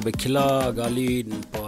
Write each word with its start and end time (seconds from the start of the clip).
og 0.00 0.06
beklager 0.08 0.88
lyden 0.92 1.42
på 1.52 1.66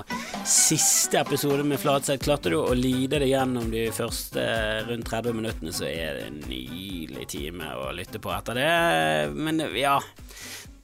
siste 0.49 1.21
episode 1.21 1.65
med 1.69 1.81
Flatseth. 1.81 2.23
Klarte 2.25 2.53
du 2.53 2.57
å 2.63 2.73
lide 2.77 3.21
det 3.21 3.29
gjennom 3.29 3.69
de 3.73 3.85
første 3.93 4.45
rundt 4.89 5.09
30 5.11 5.37
minuttene, 5.37 5.73
så 5.77 5.85
er 5.91 6.17
det 6.17 6.23
en 6.31 6.39
nydelig 6.49 7.27
time 7.35 7.69
å 7.77 7.91
lytte 7.93 8.23
på 8.23 8.33
etter 8.33 8.57
det. 8.57 8.71
Men 9.37 9.61
ja 9.77 9.99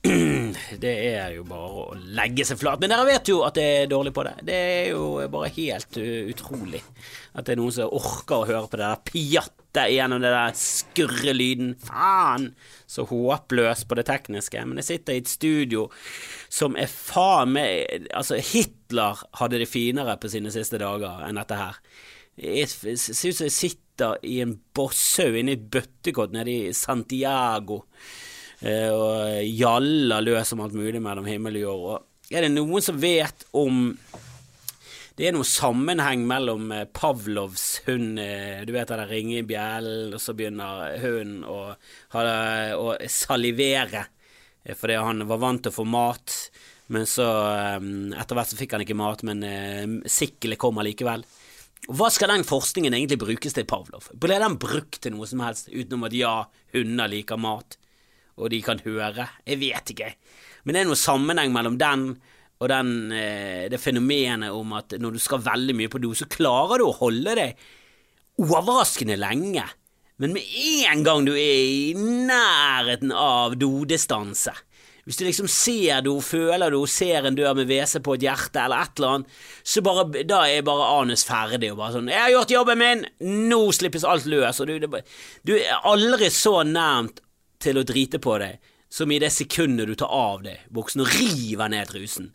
det 0.83 0.93
er 0.93 1.39
jo 1.39 1.47
bare 1.49 1.87
å 1.87 1.97
legge 2.21 2.45
seg 2.45 2.61
flat. 2.61 2.83
Men 2.83 2.93
dere 2.93 3.09
vet 3.09 3.33
jo 3.33 3.41
at 3.47 3.57
jeg 3.57 3.85
er 3.87 3.91
dårlig 3.95 4.13
på 4.19 4.27
det. 4.29 4.35
Det 4.51 4.59
er 4.59 4.91
jo 4.93 5.07
bare 5.33 5.53
helt 5.57 6.01
utrolig 6.05 6.83
at 7.33 7.49
det 7.49 7.57
er 7.57 7.63
noen 7.63 7.79
som 7.81 7.97
orker 7.97 8.43
å 8.43 8.49
høre 8.51 8.69
på 8.69 8.77
det 8.77 8.85
der 8.85 9.03
pjattet 9.73 9.95
gjennom 9.95 10.21
det 10.23 10.33
der 10.33 10.53
skurrelyden. 10.57 11.75
Faen! 11.81 12.55
Så 12.87 13.05
håpløs 13.05 13.85
på 13.85 13.95
det 13.95 14.07
tekniske. 14.09 14.65
Men 14.65 14.79
jeg 14.79 14.85
sitter 14.85 15.15
i 15.15 15.23
et 15.23 15.29
studio 15.29 15.89
som 16.49 16.77
er 16.77 16.89
faen 16.89 17.53
meg 17.53 18.09
Altså, 18.15 18.37
Hitler 18.41 19.19
hadde 19.39 19.59
det 19.59 19.69
finere 19.69 20.17
på 20.17 20.29
sine 20.29 20.51
siste 20.51 20.79
dager 20.79 21.27
enn 21.27 21.37
dette 21.37 21.59
her. 21.59 21.77
Jeg 22.39 22.69
ser 22.71 22.95
ut 22.95 23.37
som 23.37 23.49
jeg 23.49 23.53
sitter 23.53 24.17
i 24.23 24.41
en 24.41 24.59
bosshaug 24.75 25.37
inne 25.37 25.53
i 25.53 25.59
et 25.59 25.71
bøttekott 25.71 26.33
nede 26.33 26.55
i 26.55 26.73
Santiago 26.73 27.83
Eh, 28.59 28.91
og 28.91 29.45
jaller 29.55 30.25
løs 30.25 30.53
om 30.55 30.65
alt 30.65 30.75
mulig 30.75 31.01
mellom 31.03 31.29
himmel 31.31 31.61
og 31.61 31.63
jord. 31.63 31.85
Og 31.89 32.35
er 32.35 32.47
det 32.47 32.55
noen 32.55 32.85
som 32.85 32.99
vet 33.01 33.47
om 33.57 33.93
det 35.19 35.27
er 35.29 35.35
noen 35.35 35.49
sammenheng 35.49 36.23
mellom 36.31 36.71
eh, 36.75 36.87
Pavlovs 36.95 37.83
hund 37.89 38.21
eh, 38.23 38.63
Du 38.67 38.73
vet 38.77 38.91
den 38.93 39.09
ringer 39.11 39.41
i 39.41 39.47
bjellen, 39.47 40.15
og 40.15 40.23
så 40.23 40.35
begynner 40.39 40.95
hunden 41.03 41.43
å, 41.49 41.59
å, 41.75 42.95
salivere 43.11 44.07
fordi 44.77 44.99
han 45.01 45.25
var 45.31 45.41
vant 45.41 45.63
til 45.65 45.73
å 45.73 45.77
få 45.79 45.85
mat. 45.89 46.33
Men 46.93 47.07
så 47.09 47.25
Etter 47.25 48.37
hvert 48.37 48.51
så 48.51 48.57
fikk 48.59 48.75
han 48.75 48.83
ikke 48.85 48.97
mat, 48.99 49.23
men 49.25 49.41
sikkelet 50.05 50.61
kom 50.61 50.81
allikevel. 50.83 51.23
Hva 51.89 52.11
skal 52.13 52.35
den 52.35 52.45
forskningen 52.45 52.93
egentlig 52.93 53.21
brukes 53.23 53.57
til, 53.57 53.65
Pavlov? 53.71 54.11
Ble 54.13 54.37
den 54.43 54.59
brukt 54.61 54.99
til 55.01 55.15
noe 55.15 55.29
som 55.31 55.41
helst, 55.47 55.71
utenom 55.73 56.05
at 56.11 56.17
ja, 56.19 56.35
hunder 56.75 57.09
liker 57.09 57.41
mat? 57.41 57.79
og 58.39 58.53
de 58.53 58.61
kan 58.65 58.81
høre. 58.85 59.29
Jeg 59.47 59.61
vet 59.61 59.95
ikke. 59.95 60.13
Men 60.65 60.75
det 60.75 60.83
er 60.83 60.91
noen 60.91 61.01
sammenheng 61.01 61.55
mellom 61.55 61.79
den 61.81 62.09
og 62.59 62.71
den, 62.73 63.13
eh, 63.13 63.67
det 63.71 63.79
fenomenet 63.81 64.51
om 64.55 64.73
at 64.79 64.97
når 64.99 65.15
du 65.15 65.21
skal 65.23 65.45
veldig 65.45 65.77
mye 65.79 65.91
på 65.93 66.01
do, 66.03 66.15
så 66.15 66.27
klarer 66.31 66.81
du 66.81 66.89
å 66.89 66.97
holde 66.99 67.37
deg 67.39 67.69
overraskende 68.43 69.19
lenge. 69.19 69.67
Men 70.19 70.35
med 70.35 70.43
en 70.91 71.05
gang 71.07 71.27
du 71.27 71.33
er 71.39 71.61
i 71.63 71.93
nærheten 71.95 73.13
av 73.15 73.55
dodistanse, 73.59 74.55
hvis 75.07 75.17
du 75.17 75.23
liksom 75.25 75.47
ser 75.49 76.03
do, 76.05 76.19
føler 76.21 76.75
du, 76.75 76.83
ser 76.91 77.25
en 77.25 77.37
dør 77.39 77.55
med 77.57 77.71
WC 77.71 78.03
på 78.05 78.19
et 78.19 78.27
hjerte 78.27 78.61
eller 78.61 78.83
et 78.83 78.99
eller 78.99 79.15
annet, 79.15 79.39
så 79.65 79.81
bare, 79.87 80.25
da 80.29 80.43
er 80.45 80.67
bare 80.67 80.91
anus 80.99 81.25
ferdig 81.25 81.71
og 81.73 81.79
bare 81.79 81.95
sånn 81.95 82.11
'Jeg 82.11 82.21
har 82.21 82.35
gjort 82.35 82.53
jobben 82.53 82.79
min! 82.79 83.07
Nå 83.49 83.73
slippes 83.73 84.05
alt 84.05 84.27
løs!' 84.27 84.61
Og 84.61 84.67
du, 84.67 85.01
du 85.45 85.55
er 85.57 85.81
aldri 85.85 86.29
så 86.29 86.61
nærmt 86.61 87.23
til 87.59 87.79
å 87.79 87.87
drite 87.89 88.19
på 88.21 88.37
deg 88.39 88.59
som 88.89 89.11
i 89.13 89.21
det 89.21 89.31
sekundet 89.35 89.89
du 89.89 89.95
tar 89.99 90.13
av 90.13 90.43
deg 90.47 90.65
buksen 90.75 91.05
og 91.05 91.13
river 91.13 91.71
ned 91.73 91.91
trusen. 91.91 92.33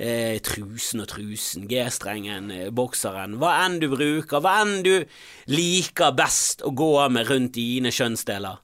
Eh, 0.00 0.38
trusen 0.46 1.02
og 1.02 1.08
trusen, 1.10 1.66
G-strengen, 1.68 2.50
eh, 2.54 2.70
bokseren, 2.70 3.34
hva 3.42 3.56
enn 3.66 3.80
du 3.82 3.88
bruker, 3.90 4.40
hva 4.40 4.60
enn 4.62 4.84
du 4.86 5.04
liker 5.50 6.14
best 6.16 6.62
å 6.62 6.70
gå 6.70 6.94
med 7.10 7.26
rundt 7.28 7.58
dine 7.58 7.90
kjønnsdeler. 7.90 8.62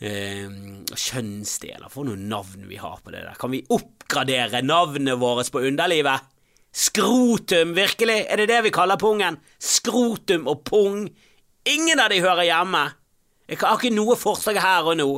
Eh, 0.00 0.50
kjønnsdeler, 0.92 1.88
for 1.90 2.04
noen 2.04 2.28
navn 2.28 2.66
vi 2.68 2.76
har 2.76 2.98
på 3.02 3.14
det 3.14 3.22
der. 3.22 3.38
Kan 3.38 3.54
vi 3.54 3.64
oppgradere 3.70 4.62
navnet 4.62 5.18
vårt 5.18 5.50
på 5.50 5.62
underlivet? 5.62 6.26
Skrotum, 6.74 7.72
virkelig, 7.74 8.26
er 8.28 8.36
det 8.36 8.48
det 8.50 8.62
vi 8.66 8.70
kaller 8.74 8.98
pungen? 9.00 9.38
Skrotum 9.58 10.46
og 10.46 10.64
pung. 10.64 11.08
Ingen 11.64 11.98
av 11.98 12.10
de 12.10 12.20
hører 12.20 12.44
hjemme. 12.44 12.84
Jeg 13.48 13.62
har 13.62 13.78
ikke 13.78 13.94
noe 13.94 14.18
forslag 14.20 14.60
her 14.60 14.84
og 14.84 14.98
nå, 15.00 15.08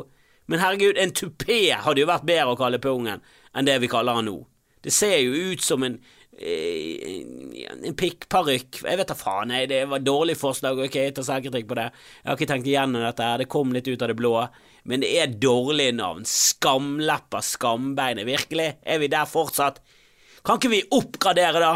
men 0.51 0.63
herregud, 0.63 0.99
en 0.99 1.13
tupé 1.15 1.63
hadde 1.79 2.03
jo 2.03 2.09
vært 2.11 2.27
bedre 2.27 2.55
å 2.55 2.59
kalle 2.59 2.83
pungen 2.83 3.23
enn 3.55 3.69
det 3.69 3.77
vi 3.83 3.91
kaller 3.91 4.19
han 4.19 4.27
nå. 4.27 4.41
Det 4.83 4.93
ser 4.95 5.21
jo 5.23 5.53
ut 5.53 5.63
som 5.63 5.85
en 5.87 5.99
eh, 6.35 7.21
en 7.91 7.97
pikkparykk. 7.97 8.81
Jeg 8.85 8.99
vet 9.01 9.11
da 9.11 9.17
faen, 9.19 9.53
jeg. 9.55 9.69
Det 9.71 9.85
var 9.91 10.01
et 10.01 10.07
dårlig 10.07 10.37
forslag, 10.41 10.81
ok, 10.87 10.97
jeg 10.97 11.15
tar 11.17 11.27
selvkritikk 11.27 11.69
på 11.71 11.79
det. 11.79 11.87
Jeg 12.23 12.31
har 12.31 12.39
ikke 12.39 12.51
tenkt 12.51 12.71
igjennom 12.71 13.05
dette, 13.05 13.27
her, 13.27 13.43
det 13.43 13.51
kom 13.53 13.75
litt 13.75 13.89
ut 13.89 14.03
av 14.03 14.11
det 14.13 14.19
blå. 14.19 14.35
Men 14.89 15.05
det 15.05 15.11
er 15.21 15.35
dårlige 15.43 15.95
navn. 15.97 16.25
Skamlepper, 16.29 17.45
skambeinet. 17.45 18.27
Virkelig? 18.29 18.71
Er 18.81 19.03
vi 19.03 19.11
der 19.13 19.29
fortsatt? 19.29 19.83
Kan 20.47 20.61
ikke 20.61 20.73
vi 20.73 20.83
oppgradere, 20.97 21.61
da? 21.61 21.73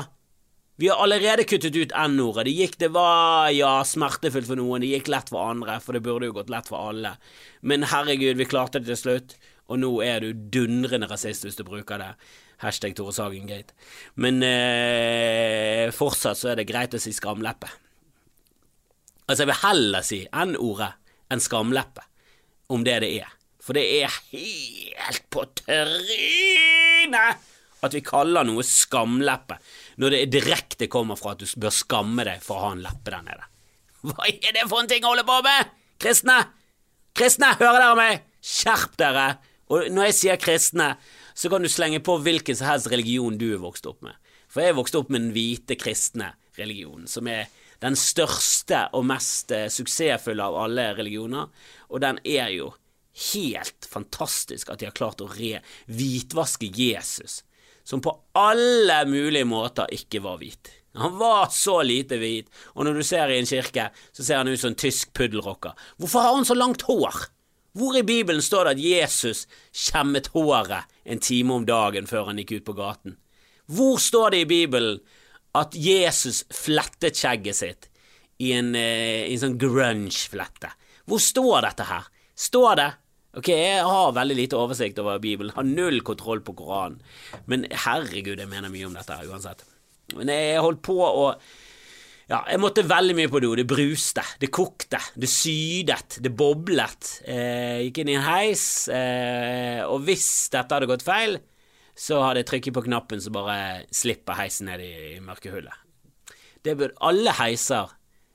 Vi 0.77 0.89
har 0.89 0.99
allerede 0.99 1.45
kuttet 1.47 1.77
ut 1.77 1.93
N-ordet. 1.95 2.49
Det 2.49 2.53
gikk, 2.59 2.79
det 2.81 2.89
var 2.97 3.53
ja, 3.55 3.77
smertefullt 3.87 4.49
for 4.49 4.59
noen, 4.59 4.83
det 4.83 4.91
gikk 4.91 5.11
lett 5.13 5.31
for 5.31 5.47
andre, 5.47 5.77
for 5.83 5.95
det 5.95 6.03
burde 6.03 6.27
jo 6.27 6.35
gått 6.35 6.51
lett 6.51 6.67
for 6.71 6.91
alle. 6.91 7.15
Men 7.63 7.87
herregud, 7.93 8.35
vi 8.41 8.49
klarte 8.51 8.83
det 8.83 8.91
til 8.91 8.99
slutt, 8.99 9.37
og 9.71 9.79
nå 9.79 9.93
er 10.03 10.25
du 10.25 10.33
dundrende 10.35 11.07
rasist 11.11 11.47
hvis 11.47 11.61
du 11.61 11.63
bruker 11.69 12.03
det. 12.03 12.11
Hashtag 12.65 12.97
Tore 12.99 13.15
Sagen-gate. 13.15 13.75
Men 14.19 14.43
eh, 14.47 15.95
fortsatt 15.95 16.39
så 16.41 16.51
er 16.51 16.59
det 16.59 16.69
greit 16.71 16.95
å 16.97 17.03
si 17.03 17.15
skamleppe. 17.15 17.71
Altså, 19.29 19.45
jeg 19.45 19.51
vil 19.53 19.63
heller 19.63 20.03
si 20.07 20.21
N-ordet 20.27 20.91
enn 21.31 21.43
skamleppe, 21.43 22.03
om 22.75 22.83
det 22.87 22.99
det 23.07 23.15
er. 23.23 23.31
For 23.63 23.79
det 23.79 23.87
er 24.03 24.11
helt 24.35 25.27
på 25.33 25.47
trynet 25.63 27.51
at 27.85 27.95
vi 27.95 28.03
kaller 28.05 28.47
noe 28.49 28.65
skamleppe 28.65 29.59
når 30.01 30.17
det 30.17 30.21
direkte 30.35 30.89
kommer 30.91 31.19
fra 31.19 31.35
at 31.35 31.43
du 31.43 31.49
bør 31.61 31.75
skamme 31.75 32.27
deg 32.27 32.43
for 32.45 32.59
å 32.59 32.69
ha 32.69 32.75
en 32.77 32.85
leppe 32.85 33.13
der 33.13 33.25
nede. 33.27 33.49
Hva 34.11 34.29
er 34.29 34.55
det 34.57 34.69
for 34.69 34.83
en 34.83 34.91
ting 34.91 35.05
å 35.07 35.13
holde 35.15 35.27
på 35.29 35.41
med? 35.47 35.75
Kristne! 36.03 36.39
Kristne, 37.15 37.53
hører 37.61 37.81
dere 37.81 37.99
meg? 37.99 38.25
Skjerp 38.45 38.97
dere! 39.01 39.27
Og 39.73 39.89
når 39.95 40.11
jeg 40.11 40.17
sier 40.19 40.41
kristne, 40.41 40.95
så 41.35 41.51
kan 41.51 41.65
du 41.65 41.71
slenge 41.73 42.03
på 42.05 42.19
hvilken 42.23 42.59
som 42.59 42.69
helst 42.69 42.91
religion 42.93 43.39
du 43.41 43.47
er 43.55 43.63
vokst 43.63 43.87
opp 43.89 44.03
med. 44.05 44.17
For 44.51 44.63
jeg 44.63 44.75
er 44.75 44.79
vokst 44.79 44.99
opp 44.99 45.11
med 45.11 45.25
den 45.25 45.35
hvite 45.35 45.79
kristne 45.81 46.35
religionen, 46.59 47.09
som 47.11 47.27
er 47.31 47.49
den 47.83 47.97
største 47.99 48.85
og 48.95 49.07
mest 49.09 49.51
eh, 49.55 49.71
suksessfulle 49.73 50.45
av 50.45 50.59
alle 50.67 50.91
religioner, 50.99 51.51
og 51.91 52.03
den 52.05 52.21
er 52.23 52.53
jo 52.55 52.71
helt 53.33 53.89
fantastisk 53.89 54.71
at 54.71 54.81
de 54.81 54.89
har 54.89 54.97
klart 54.97 55.23
å 55.23 55.31
re 55.31 55.59
hvitvaske 55.87 56.71
Jesus 56.75 57.43
som 57.85 58.01
på 58.05 58.13
alle 58.39 59.03
mulige 59.09 59.47
måter 59.49 59.91
ikke 59.93 60.23
var 60.25 60.41
hvit. 60.41 60.73
Han 60.95 61.17
var 61.19 61.49
så 61.51 61.81
lite 61.83 62.21
hvit, 62.21 62.47
og 62.75 62.87
når 62.87 63.01
du 63.01 63.03
ser 63.07 63.31
i 63.31 63.39
en 63.41 63.49
kirke, 63.49 63.89
så 64.15 64.23
ser 64.23 64.41
han 64.41 64.49
ut 64.49 64.61
som 64.61 64.73
en 64.73 64.79
tysk 64.79 65.11
puddelrocker. 65.17 65.75
Hvorfor 65.99 66.23
har 66.23 66.37
han 66.39 66.47
så 66.47 66.55
langt 66.55 66.87
hår? 66.87 67.27
Hvor 67.75 67.97
i 67.99 68.05
Bibelen 68.07 68.43
står 68.43 68.69
det 68.69 68.77
at 68.77 68.85
Jesus 68.85 69.47
skjemmet 69.75 70.31
håret 70.31 70.87
en 71.05 71.19
time 71.19 71.57
om 71.57 71.67
dagen 71.67 72.07
før 72.07 72.31
han 72.31 72.39
gikk 72.39 72.61
ut 72.61 72.69
på 72.69 72.77
gaten? 72.79 73.17
Hvor 73.67 73.99
står 73.99 74.35
det 74.35 74.45
i 74.45 74.51
Bibelen 74.53 75.01
at 75.59 75.75
Jesus 75.75 76.45
flettet 76.55 77.19
skjegget 77.19 77.59
sitt 77.59 77.91
i 78.39 78.53
en, 78.55 78.75
eh, 78.79 79.27
i 79.27 79.35
en 79.35 79.43
sånn 79.43 79.59
grunge-flette? 79.59 80.71
Hvor 81.11 81.19
står 81.19 81.67
dette 81.67 81.89
her? 81.91 82.07
Står 82.39 82.79
det 82.79 82.91
Ok, 83.35 83.51
jeg 83.51 83.83
har 83.83 84.15
veldig 84.15 84.37
lite 84.39 84.59
oversikt 84.59 84.99
over 85.03 85.19
Bibelen, 85.23 85.55
har 85.57 85.67
null 85.67 85.99
kontroll 86.07 86.43
på 86.47 86.55
Koranen, 86.55 87.01
men 87.51 87.65
herregud, 87.67 88.39
jeg 88.39 88.51
mener 88.51 88.71
mye 88.71 88.87
om 88.87 88.95
dette 88.95 89.17
uansett. 89.27 89.65
Men 90.15 90.31
jeg 90.31 90.63
holdt 90.63 90.85
på 90.87 90.99
å 91.03 91.33
ja, 92.25 92.39
jeg 92.49 92.61
måtte 92.63 92.87
veldig 92.89 93.17
mye 93.19 93.29
på 93.29 93.41
do. 93.45 93.51
Det 93.59 93.67
bruste, 93.69 94.23
det 94.41 94.49
kokte, 94.55 94.97
det 95.21 95.29
sydet, 95.29 96.17
det 96.25 96.31
boblet. 96.33 97.11
Eh, 97.29 97.83
gikk 97.85 98.01
inn 98.01 98.15
i 98.15 98.17
en 98.17 98.25
heis, 98.25 98.63
eh, 98.89 99.83
og 99.85 100.07
hvis 100.07 100.29
dette 100.55 100.73
hadde 100.73 100.89
gått 100.89 101.05
feil, 101.05 101.37
så 101.95 102.23
hadde 102.25 102.41
jeg 102.41 102.49
trykket 102.49 102.79
på 102.79 102.87
knappen 102.87 103.21
som 103.21 103.37
bare 103.37 103.85
slipper 103.93 104.39
heisen 104.39 104.71
ned 104.71 104.81
i, 104.87 104.93
i 105.19 105.21
mørkehullet. 105.25 105.85
Det 106.65 106.79
burde 106.79 106.97
alle 107.05 107.37
heiser 107.37 107.93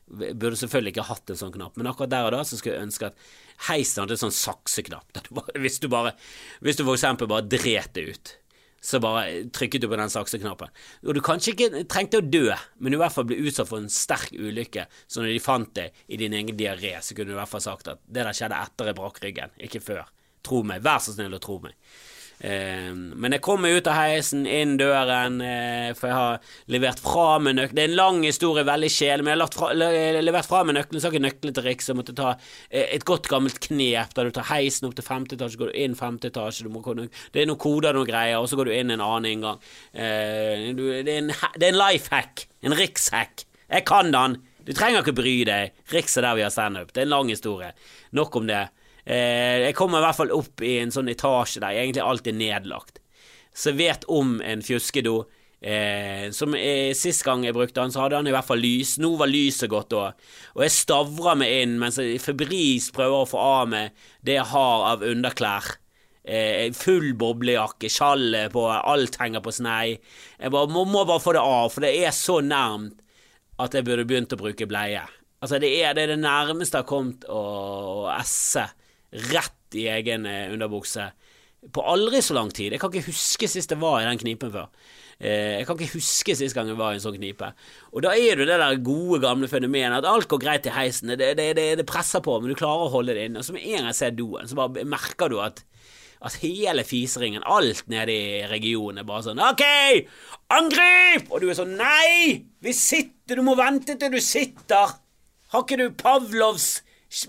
Burde 0.09 0.57
selvfølgelig 0.57 0.95
ikke 0.95 1.03
hatt 1.05 1.29
en 1.29 1.37
sånn 1.37 1.51
knapp, 1.53 1.75
men 1.77 1.85
akkurat 1.85 2.09
der 2.09 2.25
og 2.25 2.31
da 2.33 2.39
så 2.41 2.57
skulle 2.57 2.79
jeg 2.79 2.87
ønske 2.87 3.11
at 3.11 3.19
heisen 3.67 4.03
hadde 4.03 4.15
en 4.15 4.23
sånn 4.27 4.35
sakseknapp. 4.35 5.19
Hvis 5.59 5.81
du 5.83 5.89
bare 5.91 6.15
Hvis 6.63 6.79
du 6.79 6.85
for 6.85 6.95
eksempel 6.95 7.29
bare 7.29 7.47
dret 7.49 7.91
det 7.97 8.05
ut, 8.13 8.35
så 8.81 8.99
bare 9.03 9.49
trykket 9.51 9.83
du 9.83 9.89
på 9.91 9.97
den 9.99 10.11
sakseknappen. 10.11 10.71
Og 11.03 11.17
du 11.17 11.21
kanskje 11.23 11.51
ikke 11.51 11.83
trengte 11.91 12.21
å 12.21 12.25
dø, 12.25 12.53
men 12.79 12.95
i 12.95 12.99
hvert 12.99 13.11
fall 13.15 13.27
bli 13.27 13.39
utsatt 13.43 13.67
for 13.67 13.81
en 13.81 13.91
sterk 13.91 14.31
ulykke, 14.37 14.85
så 15.07 15.19
når 15.19 15.33
de 15.33 15.41
fant 15.43 15.73
deg 15.75 15.99
i 16.07 16.19
din 16.21 16.35
egen 16.37 16.55
diaré, 16.59 16.95
så 17.03 17.15
kunne 17.15 17.33
du 17.33 17.35
i 17.35 17.39
hvert 17.41 17.51
fall 17.51 17.65
sagt 17.65 17.91
at 17.91 17.99
det 18.07 18.23
der 18.23 18.37
skjedde 18.37 18.61
etter 18.63 18.91
jeg 18.91 18.99
brakk 18.99 19.19
ryggen, 19.25 19.57
ikke 19.67 19.83
før. 19.83 20.07
Tro 20.45 20.63
meg. 20.63 20.83
Vær 20.85 21.03
så 21.03 21.11
snill 21.15 21.35
og 21.35 21.43
tro 21.43 21.59
meg. 21.65 21.75
Eh, 22.39 22.91
men 22.95 23.35
jeg 23.35 23.43
kommer 23.43 23.73
ut 23.75 23.87
av 23.91 23.97
heisen, 23.99 24.45
inn 24.47 24.77
døren, 24.79 25.41
eh, 25.43 25.89
for 25.97 26.07
jeg 26.07 26.15
har 26.15 26.53
levert 26.71 27.01
fra 27.03 27.25
meg 27.43 27.57
nøkkelen. 27.57 27.75
Det 27.75 27.83
er 27.83 27.91
en 27.91 27.99
lang 27.99 28.21
historie, 28.23 28.63
veldig 28.67 28.91
kjedelig, 28.95 29.25
men 29.27 29.35
jeg 29.35 29.49
har 29.59 30.21
levert 30.23 30.47
fra 30.47 30.63
meg 30.63 30.77
nøkkelen, 30.77 31.01
så 31.01 31.09
har 31.09 31.17
jeg 31.17 31.19
ikke 31.19 31.27
nøkkelen 31.27 31.57
til 31.57 31.67
Riks. 31.67 31.89
Jeg 31.91 31.99
måtte 31.99 32.15
ta 32.15 32.31
eh, 32.69 32.87
et 32.95 33.07
godt 33.07 33.27
gammelt 33.31 33.59
knep 33.67 34.15
der 34.15 34.29
du 34.29 34.35
tar 34.35 34.47
heisen 34.53 34.87
opp 34.87 34.95
til 34.95 35.07
femte 35.07 35.35
etasje, 35.35 35.57
så 35.57 35.63
går 35.63 35.73
du 35.73 35.81
inn 35.83 35.99
femte 35.99 36.31
etasje, 36.31 36.69
må, 36.71 36.83
det 36.95 37.43
er 37.43 37.49
noen 37.49 37.59
koder 37.59 37.91
og 37.91 38.01
noen 38.01 38.11
greier, 38.11 38.39
og 38.39 38.47
så 38.47 38.59
går 38.59 38.71
du 38.71 38.75
inn 38.77 38.95
en 38.95 39.03
annen 39.03 39.31
inngang. 39.33 39.63
Eh, 39.91 40.69
det, 40.77 41.03
er 41.03 41.15
en, 41.19 41.33
det 41.59 41.65
er 41.65 41.73
en 41.73 41.81
life 41.81 42.13
hack, 42.13 42.47
en 42.63 42.77
Riks-hack. 42.79 43.45
Jeg 43.69 43.85
kan 43.85 44.09
den. 44.15 44.39
Du 44.65 44.73
trenger 44.77 45.03
ikke 45.03 45.17
bry 45.17 45.35
deg. 45.47 45.75
Riks 45.93 46.17
er 46.17 46.25
der 46.25 46.37
vi 46.37 46.43
har 46.45 46.53
standup. 46.53 46.91
Det 46.93 47.03
er 47.03 47.07
en 47.07 47.13
lang 47.13 47.29
historie. 47.31 47.71
Nok 48.17 48.35
om 48.39 48.47
det. 48.49 48.67
Eh, 49.09 49.65
jeg 49.65 49.75
kommer 49.77 50.03
i 50.03 50.05
hvert 50.05 50.19
fall 50.19 50.33
opp 50.35 50.61
i 50.61 50.75
en 50.83 50.93
sånn 50.93 51.09
etasje 51.09 51.63
der 51.63 51.79
egentlig 51.81 52.05
alt 52.05 52.29
er 52.29 52.37
nedlagt. 52.37 53.01
Så 53.55 53.71
jeg 53.71 53.79
vet 53.81 54.07
om 54.11 54.37
en 54.45 54.61
fjuskedo. 54.65 55.23
Eh, 55.59 56.29
som 56.31 56.53
eh, 56.55 56.93
Sist 56.95 57.25
gang 57.25 57.41
jeg 57.43 57.55
brukte 57.57 57.81
han, 57.81 57.91
så 57.91 58.05
hadde 58.05 58.19
han 58.19 58.29
i 58.29 58.35
hvert 58.35 58.47
fall 58.47 58.61
lys. 58.61 58.97
Nå 59.01 59.15
var 59.19 59.31
lyset 59.31 59.71
gått 59.71 59.95
òg. 59.97 60.29
Og 60.55 60.63
jeg 60.63 60.75
stavrer 60.77 61.41
meg 61.41 61.57
inn 61.63 61.77
mens 61.81 61.99
jeg 61.99 62.21
febrilsk 62.23 62.93
prøver 62.95 63.25
å 63.25 63.29
få 63.29 63.41
av 63.41 63.69
meg 63.73 64.07
det 64.25 64.37
jeg 64.37 64.49
har 64.53 64.87
av 64.93 65.05
underklær. 65.09 65.73
Eh, 66.29 66.69
full 66.77 67.15
boblejakke, 67.17 67.89
skjallet 67.89 68.53
på, 68.53 68.67
alt 68.69 69.17
henger 69.17 69.41
på 69.41 69.55
snei. 69.55 69.97
Jeg 70.37 70.53
bare, 70.53 70.69
må, 70.69 70.85
må, 70.85 71.01
bare 71.09 71.23
få 71.23 71.33
det 71.33 71.41
av, 71.41 71.71
for 71.73 71.87
det 71.87 71.95
er 71.97 72.13
så 72.13 72.37
nærmt 72.45 73.01
at 73.59 73.73
jeg 73.73 73.87
burde 73.87 74.05
begynt 74.07 74.35
å 74.35 74.39
bruke 74.39 74.67
bleie. 74.69 75.01
Altså, 75.41 75.57
det 75.59 75.71
er 75.81 75.95
det, 75.95 76.05
er 76.05 76.13
det 76.13 76.21
nærmeste 76.21 76.77
jeg 76.77 76.85
har 76.85 76.91
kommet 76.91 77.25
å, 77.31 77.39
å 78.05 78.11
esse 78.13 78.67
rett 79.29 79.77
i 79.77 79.87
egen 79.91 80.25
eh, 80.29 80.47
underbukse 80.53 81.11
på 81.75 81.83
aldri 81.83 82.21
så 82.23 82.37
lang 82.37 82.51
tid. 82.55 82.73
Jeg 82.73 82.81
kan 82.81 82.91
ikke 82.93 83.11
huske 83.11 83.49
sist 83.51 83.73
jeg 83.73 83.81
var 83.81 83.99
i 84.01 84.07
den 84.07 84.21
knipen 84.21 84.51
før. 84.53 84.69
Eh, 85.19 85.59
jeg 85.59 85.67
kan 85.67 85.75
ikke 85.75 85.97
huske 85.97 86.35
sist 86.39 86.55
gang 86.55 86.69
jeg 86.71 86.79
var 86.79 86.93
i 86.95 86.99
en 86.99 87.03
sånn 87.03 87.17
knipe. 87.17 87.51
Og 87.91 88.05
da 88.05 88.13
er 88.15 88.39
det 88.39 88.47
det 88.47 88.59
der 88.61 88.83
gode, 88.85 89.19
gamle 89.25 89.49
fenomenet 89.51 89.99
at 89.99 90.07
alt 90.07 90.29
går 90.31 90.43
greit 90.45 90.69
i 90.69 90.75
heisen. 90.75 91.11
Det, 91.11 91.33
det, 91.37 91.49
det, 91.59 91.67
det 91.81 91.87
presser 91.89 92.23
på, 92.23 92.37
men 92.39 92.53
du 92.53 92.59
klarer 92.59 92.87
å 92.87 92.93
holde 92.93 93.17
det 93.17 93.27
inne. 93.27 93.43
Og 93.43 93.47
så 93.47 93.55
med 93.55 93.65
en 93.67 93.81
gang 93.81 93.91
jeg 93.91 93.99
ser 93.99 94.15
doen, 94.15 94.47
så 94.47 94.59
bare 94.59 94.87
merker 94.87 95.31
du 95.31 95.41
at 95.43 95.65
at 96.19 96.35
hele 96.41 96.83
fiseringen, 96.83 97.45
alt 97.47 97.85
nede 97.87 98.11
i 98.11 98.47
regionen, 98.51 98.99
er 98.99 99.07
bare 99.07 99.23
sånn 99.29 99.39
OK, 99.39 99.63
angrip! 100.51 101.29
Og 101.31 101.39
du 101.39 101.47
er 101.47 101.55
sånn 101.55 101.77
Nei! 101.79 102.49
Vi 102.59 102.73
sitter, 102.75 103.39
du 103.39 103.45
må 103.47 103.55
vente 103.55 103.95
til 103.95 104.11
du 104.11 104.19
sitter. 104.23 104.97
Har 105.53 105.63
ikke 105.63 105.79
du 105.79 105.85
Pavlovs 105.95 106.81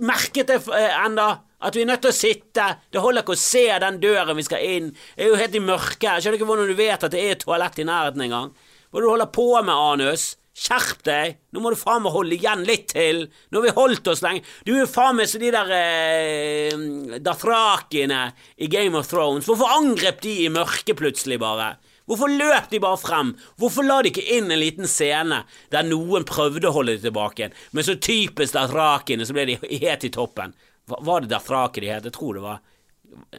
merket 0.02 0.50
det 0.50 0.58
eh, 0.74 0.96
enda? 1.04 1.28
At 1.60 1.76
vi 1.76 1.84
er 1.84 1.90
nødt 1.90 2.02
til 2.04 2.12
å 2.12 2.16
sitte. 2.16 2.66
Det 2.92 3.02
holder 3.04 3.24
ikke 3.24 3.36
å 3.36 3.40
se 3.40 3.66
den 3.82 4.00
døren 4.02 4.38
vi 4.38 4.46
skal 4.46 4.64
inn. 4.64 4.90
Det 5.14 5.26
er 5.26 5.32
jo 5.32 5.40
helt 5.40 5.56
i 5.56 5.64
mørket. 5.64 6.20
Skjønner 6.20 6.38
ikke 6.40 6.48
hvordan 6.48 6.70
du 6.70 6.78
vet 6.78 7.06
at 7.06 7.14
det 7.14 7.24
er 7.24 7.40
toalett 7.40 7.80
i 7.82 7.88
nærheten 7.88 8.24
engang. 8.26 8.52
Hva 8.90 9.00
det 9.00 9.06
du 9.06 9.12
holder 9.12 9.34
på 9.34 9.48
med, 9.60 9.74
Anus? 9.74 10.30
Skjerp 10.60 11.04
deg! 11.06 11.36
Nå 11.54 11.62
må 11.62 11.70
du 11.72 11.78
faen 11.78 12.02
meg 12.04 12.12
holde 12.12 12.34
igjen 12.34 12.64
litt 12.68 12.90
til. 12.92 13.22
Nå 13.48 13.60
har 13.60 13.68
vi 13.68 13.76
holdt 13.76 14.08
oss 14.12 14.22
lenge. 14.24 14.42
Du 14.66 14.74
er 14.74 14.88
faen 14.90 15.16
meg 15.16 15.30
som 15.30 15.40
de 15.40 15.52
der 15.54 15.70
eh, 15.76 17.20
dathrakiene 17.22 18.24
i 18.58 18.68
Game 18.72 18.98
of 18.98 19.08
Thrones. 19.08 19.46
Hvorfor 19.48 19.70
angrep 19.78 20.20
de 20.24 20.34
i 20.44 20.50
mørket 20.52 20.98
plutselig, 20.98 21.38
bare? 21.40 21.76
Hvorfor 22.10 22.32
løp 22.34 22.66
de 22.72 22.80
bare 22.82 22.98
frem? 22.98 23.28
Hvorfor 23.60 23.86
la 23.86 24.00
de 24.02 24.10
ikke 24.10 24.26
inn 24.34 24.50
en 24.50 24.58
liten 24.58 24.88
scene 24.90 25.44
der 25.70 25.86
noen 25.86 26.26
prøvde 26.26 26.66
å 26.66 26.74
holde 26.74 26.96
de 26.96 27.04
tilbake, 27.06 27.52
men 27.70 27.86
så 27.86 27.94
typisk 28.02 28.56
dathrakiene 28.56 29.28
så 29.28 29.36
ble 29.36 29.46
de 29.52 29.58
helt 29.62 30.08
i 30.08 30.10
toppen? 30.16 30.56
Var 30.90 31.24
det 31.24 31.30
Dafraki 31.32 31.80
de 31.84 31.90
het? 31.92 32.06
Jeg 32.08 32.16
tror 32.16 32.36
det 32.38 32.44
var 32.44 32.60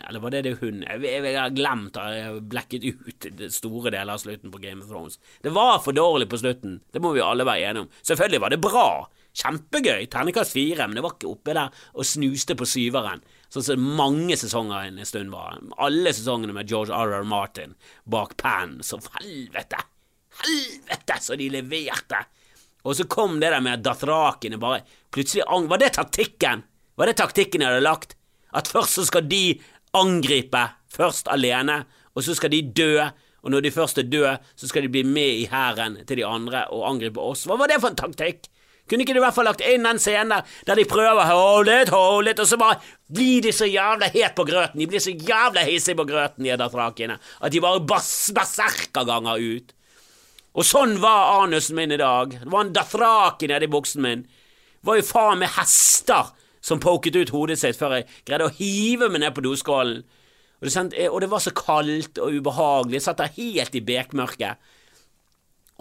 Eller 0.07 0.19
var 0.19 0.33
det 0.33 0.41
det 0.45 0.57
hun 0.59 0.83
Jeg, 0.83 1.37
har 1.37 1.53
glemt. 1.55 1.95
Jeg 1.95 2.25
har 2.25 2.39
blekket 2.53 2.85
ut 2.85 3.29
store 3.53 3.91
deler 3.93 4.13
av 4.13 4.21
slutten 4.23 4.51
på 4.51 4.61
Game 4.63 4.83
of 4.83 4.89
Thrones. 4.89 5.19
Det 5.43 5.53
var 5.55 5.79
for 5.79 5.95
dårlig 5.95 6.29
på 6.29 6.39
slutten. 6.41 6.81
Det 6.91 7.01
må 7.01 7.13
vi 7.15 7.23
alle 7.23 7.47
være 7.47 7.69
enige 7.69 7.85
om. 7.85 7.91
Selvfølgelig 8.01 8.41
var 8.41 8.53
det 8.53 8.61
bra. 8.63 8.87
Kjempegøy. 9.31 10.09
Terningkast 10.11 10.51
fire, 10.55 10.87
men 10.87 10.99
det 10.99 11.05
var 11.05 11.15
ikke 11.15 11.31
oppe 11.31 11.55
der 11.55 11.85
og 11.95 12.07
snuste 12.07 12.57
på 12.59 12.67
syveren. 12.67 13.23
Sånn 13.51 13.67
som 13.67 13.87
mange 13.99 14.35
sesonger 14.39 14.89
en 14.89 15.07
stund 15.07 15.31
var. 15.31 15.61
Alle 15.79 16.11
sesongene 16.15 16.55
med 16.55 16.71
George 16.71 16.95
R.R. 16.95 17.23
Martin 17.27 17.77
bak 18.03 18.35
pennen. 18.39 18.83
Så 18.83 18.99
helvete! 19.19 19.79
Helvete, 20.41 21.17
så 21.19 21.39
de 21.39 21.49
leverte! 21.51 22.25
Og 22.83 22.95
så 22.97 23.05
kom 23.05 23.39
det 23.39 23.51
der 23.53 23.61
med 23.61 23.79
at 23.79 23.85
Dathrakene 23.85 24.57
bare 24.57 24.81
plutselig 25.13 25.43
Var 25.45 25.77
det 25.77 25.93
taktikken? 25.93 26.63
Var 27.01 27.09
det 27.09 27.17
taktikken 27.17 27.63
jeg 27.63 27.71
hadde 27.71 27.81
lagt? 27.81 28.11
At 28.53 28.67
først 28.69 28.99
så 28.99 29.07
skal 29.07 29.25
de 29.25 29.55
angripe, 29.97 30.61
først 30.93 31.31
alene, 31.33 31.79
og 32.13 32.21
så 32.21 32.35
skal 32.37 32.51
de 32.53 32.59
dø, 32.77 33.07
og 33.41 33.49
når 33.49 33.63
de 33.65 33.71
først 33.73 33.97
er 33.97 34.05
døde, 34.05 34.35
så 34.53 34.67
skal 34.69 34.85
de 34.85 34.91
bli 34.93 35.01
med 35.01 35.39
i 35.41 35.47
hæren 35.49 35.95
til 36.05 36.19
de 36.19 36.25
andre 36.27 36.67
og 36.69 36.83
angripe 36.91 37.17
oss. 37.17 37.47
Hva 37.49 37.57
var 37.57 37.71
det 37.71 37.79
for 37.81 37.89
en 37.89 37.97
taktikk? 37.97 38.45
Kunne 38.85 39.01
ikke 39.01 39.15
de 39.15 39.21
i 39.21 39.23
hvert 39.23 39.33
fall 39.33 39.47
lagt 39.49 39.63
inn 39.65 39.87
den 39.87 40.01
scenen 40.03 40.33
der 40.35 40.51
der 40.67 40.77
de 40.77 40.85
prøver 40.89 41.25
hold 41.25 41.71
it, 41.73 41.89
hold 41.89 42.29
it, 42.29 42.41
og 42.43 42.49
så 42.49 42.59
bare 42.61 42.77
blir 43.09 43.41
de 43.47 43.53
så 43.55 43.65
jævla 43.65 44.11
het 44.13 44.35
på 44.37 44.45
grøten, 44.45 44.77
de 44.83 44.87
blir 44.91 45.01
så 45.01 45.13
jævla 45.15 45.63
hissige 45.65 45.97
på 45.97 46.05
grøten, 46.05 46.45
de 46.45 46.57
drakene, 46.61 47.17
at 47.17 47.51
de 47.51 47.63
bare 47.65 47.81
bas 47.81 48.11
berserkerganger 48.35 49.41
ut. 49.41 49.73
Og 50.53 50.67
sånn 50.67 50.99
var 51.01 51.41
anusen 51.41 51.79
min 51.79 51.95
i 51.95 51.97
dag. 51.97 52.37
Det 52.43 52.51
var 52.51 52.67
en 52.67 52.73
dathraki 52.75 53.49
nedi 53.49 53.71
buksen 53.71 54.05
min. 54.05 54.21
Det 54.27 54.85
var 54.85 54.99
jo 54.99 55.07
faen 55.07 55.41
meg 55.41 55.55
hester 55.55 56.29
som 56.61 56.81
poket 56.81 57.17
ut 57.17 57.33
hodet 57.33 57.59
sitt 57.59 57.79
før 57.79 57.99
jeg 57.99 58.09
greide 58.27 58.47
å 58.47 58.55
hive 58.57 59.09
meg 59.09 59.25
ned 59.25 59.35
på 59.35 59.45
doskålen. 59.45 60.03
Og 60.61 60.69
og 61.09 61.17
det 61.23 61.29
var 61.31 61.41
så 61.41 61.51
kaldt 61.57 62.19
og 62.21 62.35
ubehagelig. 62.37 62.99
Jeg 62.99 63.05
satt 63.07 63.17
der 63.23 63.33
helt 63.33 63.75
i 63.75 63.81
bekmørket. 63.81 64.61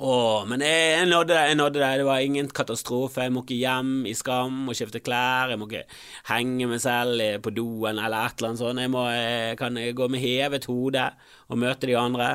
Åh, 0.00 0.46
men 0.48 0.62
jeg, 0.64 0.84
jeg, 0.94 1.08
nådde 1.10 1.34
det, 1.34 1.40
jeg 1.50 1.56
nådde 1.60 1.80
det. 1.82 1.88
Det 2.00 2.04
var 2.08 2.24
ingen 2.24 2.46
katastrofe. 2.48 3.26
Jeg 3.26 3.32
må 3.34 3.42
ikke 3.44 3.58
hjem 3.60 3.90
i 4.08 4.14
skam 4.16 4.62
og 4.64 4.78
skifte 4.78 5.02
klær. 5.04 5.52
Jeg 5.52 5.60
må 5.60 5.68
ikke 5.68 5.82
henge 6.30 6.68
meg 6.70 6.80
selv 6.80 7.20
på 7.44 7.52
doen 7.52 8.00
eller 8.00 8.16
et 8.24 8.40
eller 8.40 8.48
annet 8.48 8.62
sånt. 8.62 8.80
Jeg, 8.80 8.92
må, 8.94 9.04
jeg 9.12 9.58
kan 9.60 9.76
gå 9.76 10.08
med 10.08 10.24
hevet 10.24 10.70
hode 10.70 11.04
og 11.52 11.60
møte 11.60 11.90
de 11.90 11.98
andre. 12.00 12.30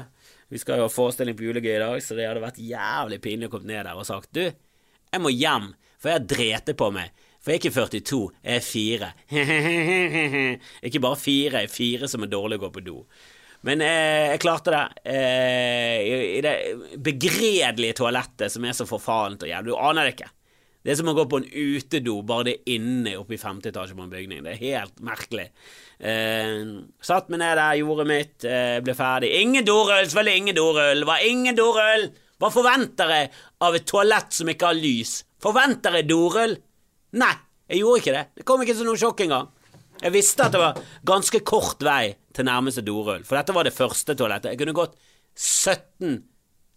Vi 0.54 0.62
skal 0.62 0.78
jo 0.78 0.86
ha 0.86 0.94
forestilling 0.94 1.34
på 1.40 1.48
julegøy 1.48 1.74
i 1.74 1.82
dag, 1.82 1.98
så 2.06 2.14
det 2.14 2.30
hadde 2.30 2.46
vært 2.46 2.62
jævlig 2.62 3.18
pinlig 3.24 3.50
å 3.50 3.56
komme 3.56 3.72
ned 3.72 3.82
der 3.88 3.98
og 3.98 4.06
sagt 4.06 4.30
du, 4.38 4.44
jeg 4.46 5.24
må 5.24 5.32
hjem, 5.34 5.72
for 5.98 6.12
jeg 6.12 6.20
har 6.20 6.28
drete 6.30 6.76
på 6.78 6.92
meg 6.94 7.25
for 7.46 7.54
jeg 7.54 7.60
er 7.60 7.62
ikke 7.62 7.76
42, 7.78 8.20
jeg 8.42 8.58
er 8.58 8.64
fire. 8.66 9.08
ikke 10.90 11.02
bare 11.04 11.18
fire, 11.22 11.60
jeg 11.62 11.70
er 11.70 11.74
fire 11.76 12.08
som 12.10 12.26
er 12.26 12.32
dårlig 12.32 12.58
å 12.58 12.64
gå 12.64 12.72
på 12.74 12.82
do. 12.88 12.96
Men 13.70 13.84
eh, 13.86 14.32
jeg 14.32 14.42
klarte 14.42 14.74
det. 14.74 14.82
Eh, 15.14 16.00
i, 16.02 16.42
det 16.42 16.56
begredelige 17.06 18.00
toalettet 18.02 18.50
som 18.50 18.66
er 18.66 18.74
så 18.74 18.90
forfalent 18.90 19.46
og 19.46 19.52
jævlig. 19.52 19.76
Du 19.76 19.78
aner 19.78 20.10
det 20.10 20.16
ikke. 20.16 20.32
Det 20.82 20.94
er 20.94 21.00
som 21.00 21.14
å 21.14 21.16
gå 21.18 21.24
på 21.30 21.40
en 21.42 21.48
utedo, 21.50 22.20
bare 22.26 22.50
det 22.50 22.60
inne 22.74 23.16
oppe 23.18 23.38
i 23.38 23.42
femte 23.42 23.70
etasje 23.72 23.94
på 23.98 24.04
en 24.06 24.12
bygning. 24.12 24.44
Det 24.46 24.52
er 24.56 24.60
helt 24.64 25.00
merkelig. 25.06 25.48
Eh, 25.98 26.60
satt 27.06 27.30
meg 27.34 27.42
ned 27.42 27.58
der, 27.62 27.80
gjorde 27.80 28.10
mitt, 28.10 28.36
eh, 28.46 28.82
ble 28.86 28.98
ferdig. 28.98 29.32
Ingen 29.38 29.66
dorull, 29.66 30.06
selvfølgelig 30.06 30.44
ingen 30.44 30.58
dorull. 30.58 31.10
Var 31.10 31.26
ingen 31.30 31.58
dorull! 31.58 32.10
Hva 32.42 32.50
forventer 32.52 33.14
jeg 33.14 33.34
av 33.66 33.78
et 33.78 33.86
toalett 33.90 34.34
som 34.34 34.50
ikke 34.50 34.74
har 34.74 34.78
lys? 34.78 35.20
Forventer 35.42 36.02
jeg 36.02 36.10
dorull? 36.10 36.58
Nei, 37.22 37.34
jeg 37.72 37.82
gjorde 37.82 38.02
ikke 38.02 38.16
det. 38.16 38.24
Det 38.36 38.46
kom 38.48 38.64
ikke 38.64 38.76
som 38.78 38.90
noe 38.90 39.00
sjokk 39.00 39.26
engang. 39.26 39.50
Jeg 40.02 40.12
visste 40.12 40.46
at 40.46 40.54
det 40.54 40.60
var 40.60 40.80
ganske 41.08 41.40
kort 41.48 41.84
vei 41.86 42.16
til 42.36 42.48
nærmeste 42.48 42.84
dorull, 42.86 43.24
for 43.24 43.40
dette 43.40 43.56
var 43.56 43.68
det 43.68 43.76
første 43.76 44.16
toalettet. 44.18 44.52
Jeg 44.52 44.60
kunne 44.60 44.76
gått 44.76 44.98
17 45.36 46.24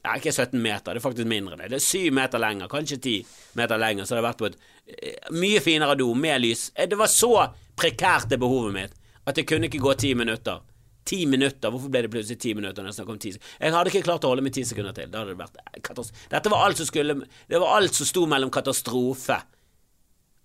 ja, 0.07 0.15
ikke 0.15 0.31
17 0.31 0.61
meter, 0.63 0.95
det 0.95 1.01
er 1.01 1.05
faktisk 1.05 1.29
mindre. 1.29 1.57
Det 1.59 1.71
Det 1.71 1.81
er 1.81 1.85
7 1.85 2.15
meter 2.15 2.39
lenger, 2.39 2.69
kanskje 2.71 3.01
10 3.03 3.27
meter 3.59 3.77
lenger, 3.77 4.05
så 4.05 4.15
det 4.15 4.23
har 4.23 4.29
vært 4.31 4.39
på 4.39 4.47
et 4.47 4.57
eh, 4.87 5.33
mye 5.35 5.61
finere 5.61 5.97
do, 5.99 6.15
med 6.15 6.41
lys. 6.41 6.71
Eh, 6.75 6.87
det 6.89 6.97
var 6.97 7.11
så 7.11 7.51
prekært, 7.77 8.31
det 8.31 8.39
behovet 8.39 8.73
mitt, 8.73 8.95
at 9.27 9.37
jeg 9.37 9.47
kunne 9.47 9.67
ikke 9.67 9.83
gå 9.83 9.95
10 9.95 10.15
minutter. 10.15 10.63
10 11.05 11.27
minutter, 11.27 11.71
Hvorfor 11.71 11.91
ble 11.91 12.03
det 12.05 12.13
plutselig 12.13 12.39
10 12.39 12.55
minutter 12.55 12.83
når 12.83 12.93
jeg 12.93 12.99
snakket 13.01 13.13
om 13.13 13.19
10 13.19 13.33
sekunder? 13.33 13.59
Jeg 13.61 13.75
hadde 13.75 13.91
ikke 13.91 14.07
klart 14.07 14.25
å 14.25 14.31
holde 14.33 14.43
meg 14.45 14.53
10 14.55 14.65
sekunder 14.71 14.93
til. 14.93 15.11
Det 15.11 15.19
hadde 15.19 15.37
vært 15.39 15.61
katastrofe. 15.83 16.29
Dette 16.31 16.53
var 16.53 16.65
alt 16.65 16.77
som 16.81 16.87
skulle 16.87 17.15
Det 17.49 17.61
var 17.61 17.77
alt 17.77 17.95
som 17.95 18.07
sto 18.07 18.27
mellom 18.29 18.51
katastrofe 18.53 19.41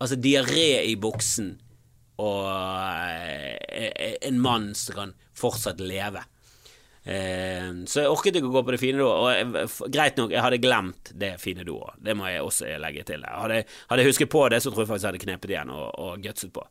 Altså 0.04 0.18
diaré 0.20 0.84
i 0.90 0.98
buksen 1.00 1.54
og 2.22 2.46
eh, 2.46 4.18
en 4.28 4.40
mann 4.44 4.74
som 4.78 4.98
kan 4.98 5.14
fortsatt 5.38 5.80
leve. 5.82 6.22
Eh, 7.04 7.70
så 7.90 8.04
jeg 8.04 8.12
orket 8.12 8.38
ikke 8.38 8.50
å 8.52 8.54
gå 8.54 8.64
på 8.68 8.76
det 8.76 8.82
fine 8.82 9.00
doet. 9.02 9.16
Og 9.16 9.30
jeg, 9.34 9.70
greit 9.96 10.20
nok, 10.20 10.34
jeg 10.36 10.44
hadde 10.46 10.62
glemt 10.64 11.14
det 11.20 11.34
fine 11.42 11.66
doet. 11.68 11.98
Det 12.04 12.16
må 12.20 12.28
jeg 12.30 12.44
også 12.44 12.76
legge 12.84 13.06
til. 13.08 13.26
Hadde, 13.28 13.64
hadde 13.90 14.04
jeg 14.04 14.12
husket 14.12 14.32
på 14.32 14.44
det, 14.54 14.62
så 14.64 14.72
tror 14.72 14.86
jeg 14.86 14.92
faktisk 14.92 15.08
jeg 15.08 15.14
hadde 15.14 15.24
knepet 15.26 15.56
igjen 15.56 15.74
og, 15.74 15.88
og 16.04 16.24
gutset 16.24 16.54
på. 16.56 16.66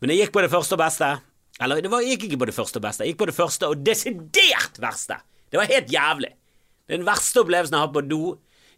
Men 0.00 0.14
jeg 0.14 0.24
gikk 0.24 0.36
på 0.38 0.44
det 0.46 0.52
første 0.54 0.78
og 0.78 0.82
beste. 0.82 1.12
Eller 1.58 1.82
det 1.82 1.90
var, 1.90 2.06
jeg 2.06 2.16
gikk 2.16 2.28
ikke 2.30 2.42
på 2.44 2.50
det 2.50 2.54
første 2.54 2.78
og 2.78 2.84
beste, 2.86 3.04
jeg 3.04 3.14
gikk 3.14 3.22
på 3.24 3.30
det 3.30 3.34
første 3.34 3.70
og 3.70 3.80
desidert 3.82 4.78
verste. 4.82 5.18
Det 5.50 5.58
var 5.58 5.70
helt 5.70 5.90
jævlig. 5.90 6.30
Den 6.88 7.02
verste 7.06 7.42
opplevelsen 7.42 7.74
jeg 7.74 7.82
har 7.82 7.88
hatt 7.88 7.96
på 7.96 8.04
do 8.06 8.22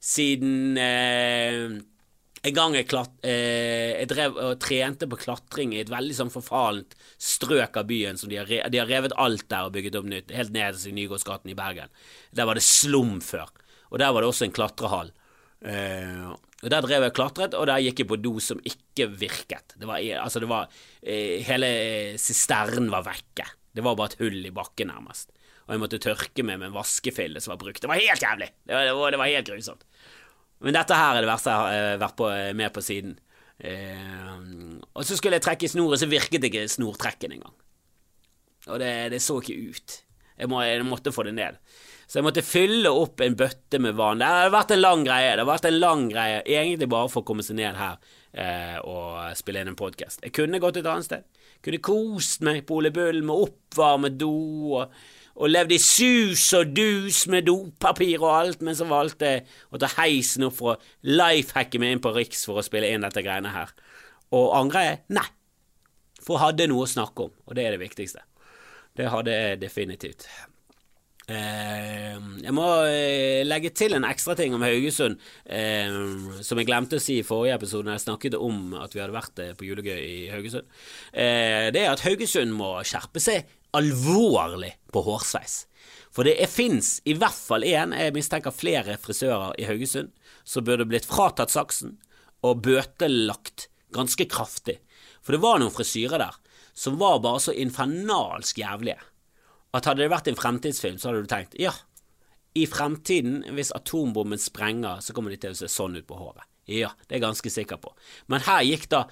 siden 0.00 0.78
eh, 0.80 1.74
En 2.40 2.54
gang 2.56 2.72
jeg, 2.72 2.86
klatt, 2.88 3.12
eh, 3.26 4.00
jeg 4.00 4.08
drev 4.08 4.38
og 4.40 4.60
trente 4.64 5.04
på 5.10 5.18
klatring 5.20 5.74
i 5.74 5.82
et 5.82 5.90
veldig 5.92 6.14
sånn 6.16 6.32
forfallent 6.32 6.94
strøk 7.20 7.76
av 7.76 7.88
byen. 7.90 8.16
Som 8.16 8.30
de 8.32 8.38
har, 8.40 8.48
re, 8.48 8.62
de 8.72 8.80
har 8.80 8.88
revet 8.88 9.12
alt 9.20 9.44
der 9.52 9.68
og 9.68 9.74
bygget 9.74 9.98
opp 10.00 10.08
nytt, 10.08 10.32
helt 10.32 10.54
nederst 10.54 10.88
i 10.88 10.94
Nygårdsgaten 10.96 11.52
i 11.52 11.58
Bergen. 11.58 11.92
Der 12.32 12.48
var 12.48 12.56
det 12.56 12.64
slum 12.64 13.18
før, 13.24 13.50
og 13.90 14.00
der 14.00 14.14
var 14.16 14.24
det 14.24 14.30
også 14.32 14.46
en 14.48 14.56
klatrehall. 14.56 15.12
Eh, 15.60 16.30
og 16.60 16.68
Der 16.72 16.84
drev 16.84 17.04
jeg 17.04 17.12
og 17.12 17.16
klatret, 17.16 17.56
og 17.56 17.66
der 17.68 17.80
gikk 17.84 18.02
jeg 18.02 18.08
på 18.08 18.20
do 18.20 18.32
som 18.40 18.60
ikke 18.64 19.08
virket. 19.20 19.76
Det 19.76 19.88
var, 19.88 20.00
altså 20.20 20.40
det 20.40 20.48
var, 20.48 20.72
eh, 21.02 21.40
hele 21.44 21.70
sisternen 22.20 22.88
var 22.92 23.04
vekke. 23.04 23.46
Det 23.72 23.84
var 23.84 23.96
bare 23.96 24.12
et 24.12 24.20
hull 24.20 24.40
i 24.44 24.52
bakken, 24.52 24.88
nærmest. 24.88 25.30
Og 25.68 25.76
jeg 25.76 25.80
måtte 25.84 26.00
tørke 26.02 26.42
meg 26.42 26.58
med 26.58 26.70
en 26.70 26.76
vaskefille 26.76 27.40
som 27.40 27.52
var 27.52 27.60
brukt. 27.60 27.80
Det 27.80 27.88
var 27.88 28.00
helt 28.00 28.24
jævlig! 28.24 28.48
Det 28.66 28.74
var, 28.74 28.88
det 28.88 28.96
var, 28.96 29.10
det 29.14 29.20
var 29.20 29.30
helt 29.30 29.52
grusomt. 29.52 29.84
Men 30.60 30.76
dette 30.76 30.96
her 30.96 31.16
er 31.16 31.24
det 31.24 31.30
verste 31.30 31.52
jeg 31.52 31.64
har 31.64 31.76
eh, 31.76 32.00
vært 32.00 32.16
på, 32.18 32.28
eh, 32.34 32.52
med 32.56 32.72
på 32.74 32.84
siden. 32.84 33.16
Eh, 33.60 34.36
og 34.92 35.04
så 35.06 35.16
skulle 35.16 35.38
jeg 35.38 35.46
trekke 35.46 35.68
i 35.68 35.72
snoret, 35.72 36.00
så 36.00 36.08
virket 36.10 36.46
ikke 36.48 36.66
snortrekken 36.68 37.36
engang. 37.36 37.56
Og 38.68 38.80
det, 38.80 38.92
det, 39.14 39.22
så 39.24 39.38
ikke 39.40 39.72
ut. 39.72 39.96
Jeg, 40.36 40.48
må, 40.48 40.60
jeg, 40.64 40.84
måtte 40.88 41.12
få 41.12 41.24
det 41.28 41.34
ned. 41.36 41.58
Så 42.10 42.18
jeg 42.18 42.26
måtte 42.26 42.44
fylle 42.44 42.90
opp 42.92 43.22
en 43.22 43.36
bøtte 43.38 43.78
med 43.80 43.96
vann. 43.96 44.20
Det 44.20 44.28
har 44.28 44.52
vært 44.52 44.74
en 44.74 44.82
lang 44.82 45.04
greie. 45.06 45.30
Det 45.32 45.44
har 45.44 45.48
vært 45.48 45.68
en 45.70 45.78
lang 45.78 46.08
greie, 46.10 46.40
Egentlig 46.42 46.88
bare 46.90 47.10
for 47.12 47.22
å 47.22 47.28
komme 47.28 47.44
seg 47.46 47.60
ned 47.60 47.78
her 47.78 48.00
eh, 48.34 48.76
og 48.82 49.30
spille 49.38 49.62
inn 49.62 49.72
en 49.72 49.78
podkast. 49.78 50.24
Jeg 50.26 50.34
kunne 50.36 50.60
gått 50.62 50.80
et 50.80 50.90
annet 50.90 51.06
sted. 51.06 51.46
Kunne 51.64 51.82
kost 51.84 52.44
meg 52.44 52.64
på 52.68 52.80
Ole 52.80 52.92
Bull 52.94 53.22
med 53.22 53.46
oppvarmet 53.48 54.18
do 54.20 54.34
og 54.80 55.00
og 55.40 55.48
levde 55.48 55.76
i 55.76 55.80
sus 55.80 56.44
og 56.56 56.74
dus 56.76 57.22
med 57.32 57.48
dopapir 57.48 58.20
og 58.20 58.34
alt, 58.34 58.64
men 58.66 58.76
så 58.76 58.86
valgte 58.88 59.32
jeg 59.34 59.44
å 59.72 59.80
ta 59.80 59.88
heisen 59.96 60.44
opp 60.50 60.58
for 60.58 60.74
å 60.74 61.08
lifehacke 61.08 61.80
meg 61.80 61.96
inn 61.96 62.04
på 62.04 62.12
Riks 62.16 62.44
for 62.48 62.60
å 62.60 62.66
spille 62.66 62.92
inn 62.92 63.06
dette 63.06 63.24
greiene 63.24 63.54
her. 63.54 63.72
Og 64.36 64.52
angrer 64.58 64.86
jeg? 64.86 65.02
Nei. 65.16 65.26
For 66.20 66.36
jeg 66.36 66.44
hadde 66.44 66.68
noe 66.68 66.84
å 66.84 66.92
snakke 66.92 67.30
om, 67.30 67.34
og 67.48 67.56
det 67.56 67.64
er 67.64 67.74
det 67.74 67.82
viktigste. 67.82 68.26
Det 68.96 69.08
hadde 69.08 69.32
jeg 69.32 69.60
definitivt. 69.62 70.28
Eh, 71.30 72.16
jeg 72.42 72.52
må 72.56 72.66
eh, 72.90 73.46
legge 73.46 73.70
til 73.76 73.94
en 73.94 74.06
ekstra 74.08 74.34
ting 74.38 74.54
om 74.56 74.64
Haugesund, 74.66 75.20
eh, 75.46 75.94
som 76.42 76.58
jeg 76.58 76.68
glemte 76.68 76.98
å 76.98 77.02
si 77.02 77.20
i 77.20 77.26
forrige 77.26 77.60
episode 77.60 77.86
når 77.86 77.96
jeg 77.98 78.04
snakket 78.08 78.36
om 78.40 78.74
at 78.80 78.96
vi 78.96 79.02
hadde 79.02 79.14
vært 79.14 79.42
på 79.56 79.68
julegøy 79.68 80.00
i 80.00 80.18
Haugesund. 80.32 80.66
det 81.14 81.84
er 81.84 81.92
at 81.92 82.02
Haugesund 82.04 82.52
må 82.56 82.72
skjerpe 82.84 83.22
seg 83.22 83.46
alvorlig 83.76 84.72
på 84.92 85.02
hårsveis. 85.06 85.64
For 86.10 86.26
det 86.26 86.48
fins 86.50 86.98
i 87.08 87.14
hvert 87.14 87.36
fall 87.36 87.64
én, 87.66 87.94
jeg 87.94 88.14
mistenker 88.16 88.54
flere 88.54 88.96
frisører 89.00 89.54
i 89.60 89.66
Haugesund, 89.68 90.10
som 90.44 90.66
burde 90.66 90.88
blitt 90.88 91.08
fratatt 91.08 91.52
saksen 91.54 91.98
og 92.46 92.64
bøtelagt 92.66 93.68
ganske 93.94 94.26
kraftig. 94.30 94.80
For 95.22 95.36
det 95.36 95.42
var 95.44 95.60
noen 95.60 95.74
frisyrer 95.74 96.22
der 96.22 96.36
som 96.76 96.98
var 97.00 97.20
bare 97.22 97.42
så 97.42 97.54
infernalsk 97.54 98.60
jævlige 98.62 98.98
at 99.76 99.86
hadde 99.86 100.02
det 100.02 100.10
vært 100.10 100.28
en 100.30 100.38
fremtidsfilm, 100.38 100.98
så 100.98 101.10
hadde 101.10 101.22
du 101.24 101.30
tenkt 101.30 101.56
ja, 101.60 101.72
i 102.58 102.64
fremtiden, 102.66 103.44
hvis 103.54 103.70
atombomben 103.76 104.40
sprenger, 104.42 104.98
så 105.04 105.14
kommer 105.14 105.30
de 105.30 105.38
til 105.38 105.54
å 105.54 105.58
se 105.58 105.68
sånn 105.70 105.98
ut 106.00 106.08
på 106.08 106.18
håret. 106.18 106.42
Ja, 106.70 106.90
det 107.06 107.14
er 107.14 107.20
jeg 107.20 107.26
ganske 107.28 107.52
sikker 107.52 107.78
på. 107.82 107.92
Men 108.30 108.42
her 108.46 108.64
gikk 108.66 108.88
da 108.90 109.04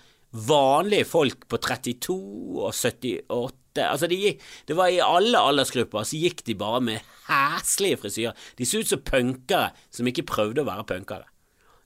vanlige 0.49 1.07
folk 1.09 1.47
på 1.51 1.61
32 1.63 2.17
og 2.59 2.73
78 2.75 3.68
Altså, 3.87 4.09
de 4.11 4.35
det 4.69 4.77
var 4.77 4.93
i 4.93 5.01
alle 5.05 5.39
aldersgrupper, 5.39 6.07
så 6.09 6.21
gikk 6.21 6.45
de 6.47 6.57
bare 6.59 6.81
med 6.85 7.15
heslige 7.29 8.01
frisyrer. 8.03 8.47
De 8.59 8.67
så 8.67 8.83
ut 8.83 8.91
som 8.91 9.03
punkere 9.05 9.73
som 9.95 10.09
ikke 10.11 10.27
prøvde 10.29 10.65
å 10.65 10.69
være 10.69 10.87
punkere. 10.89 11.29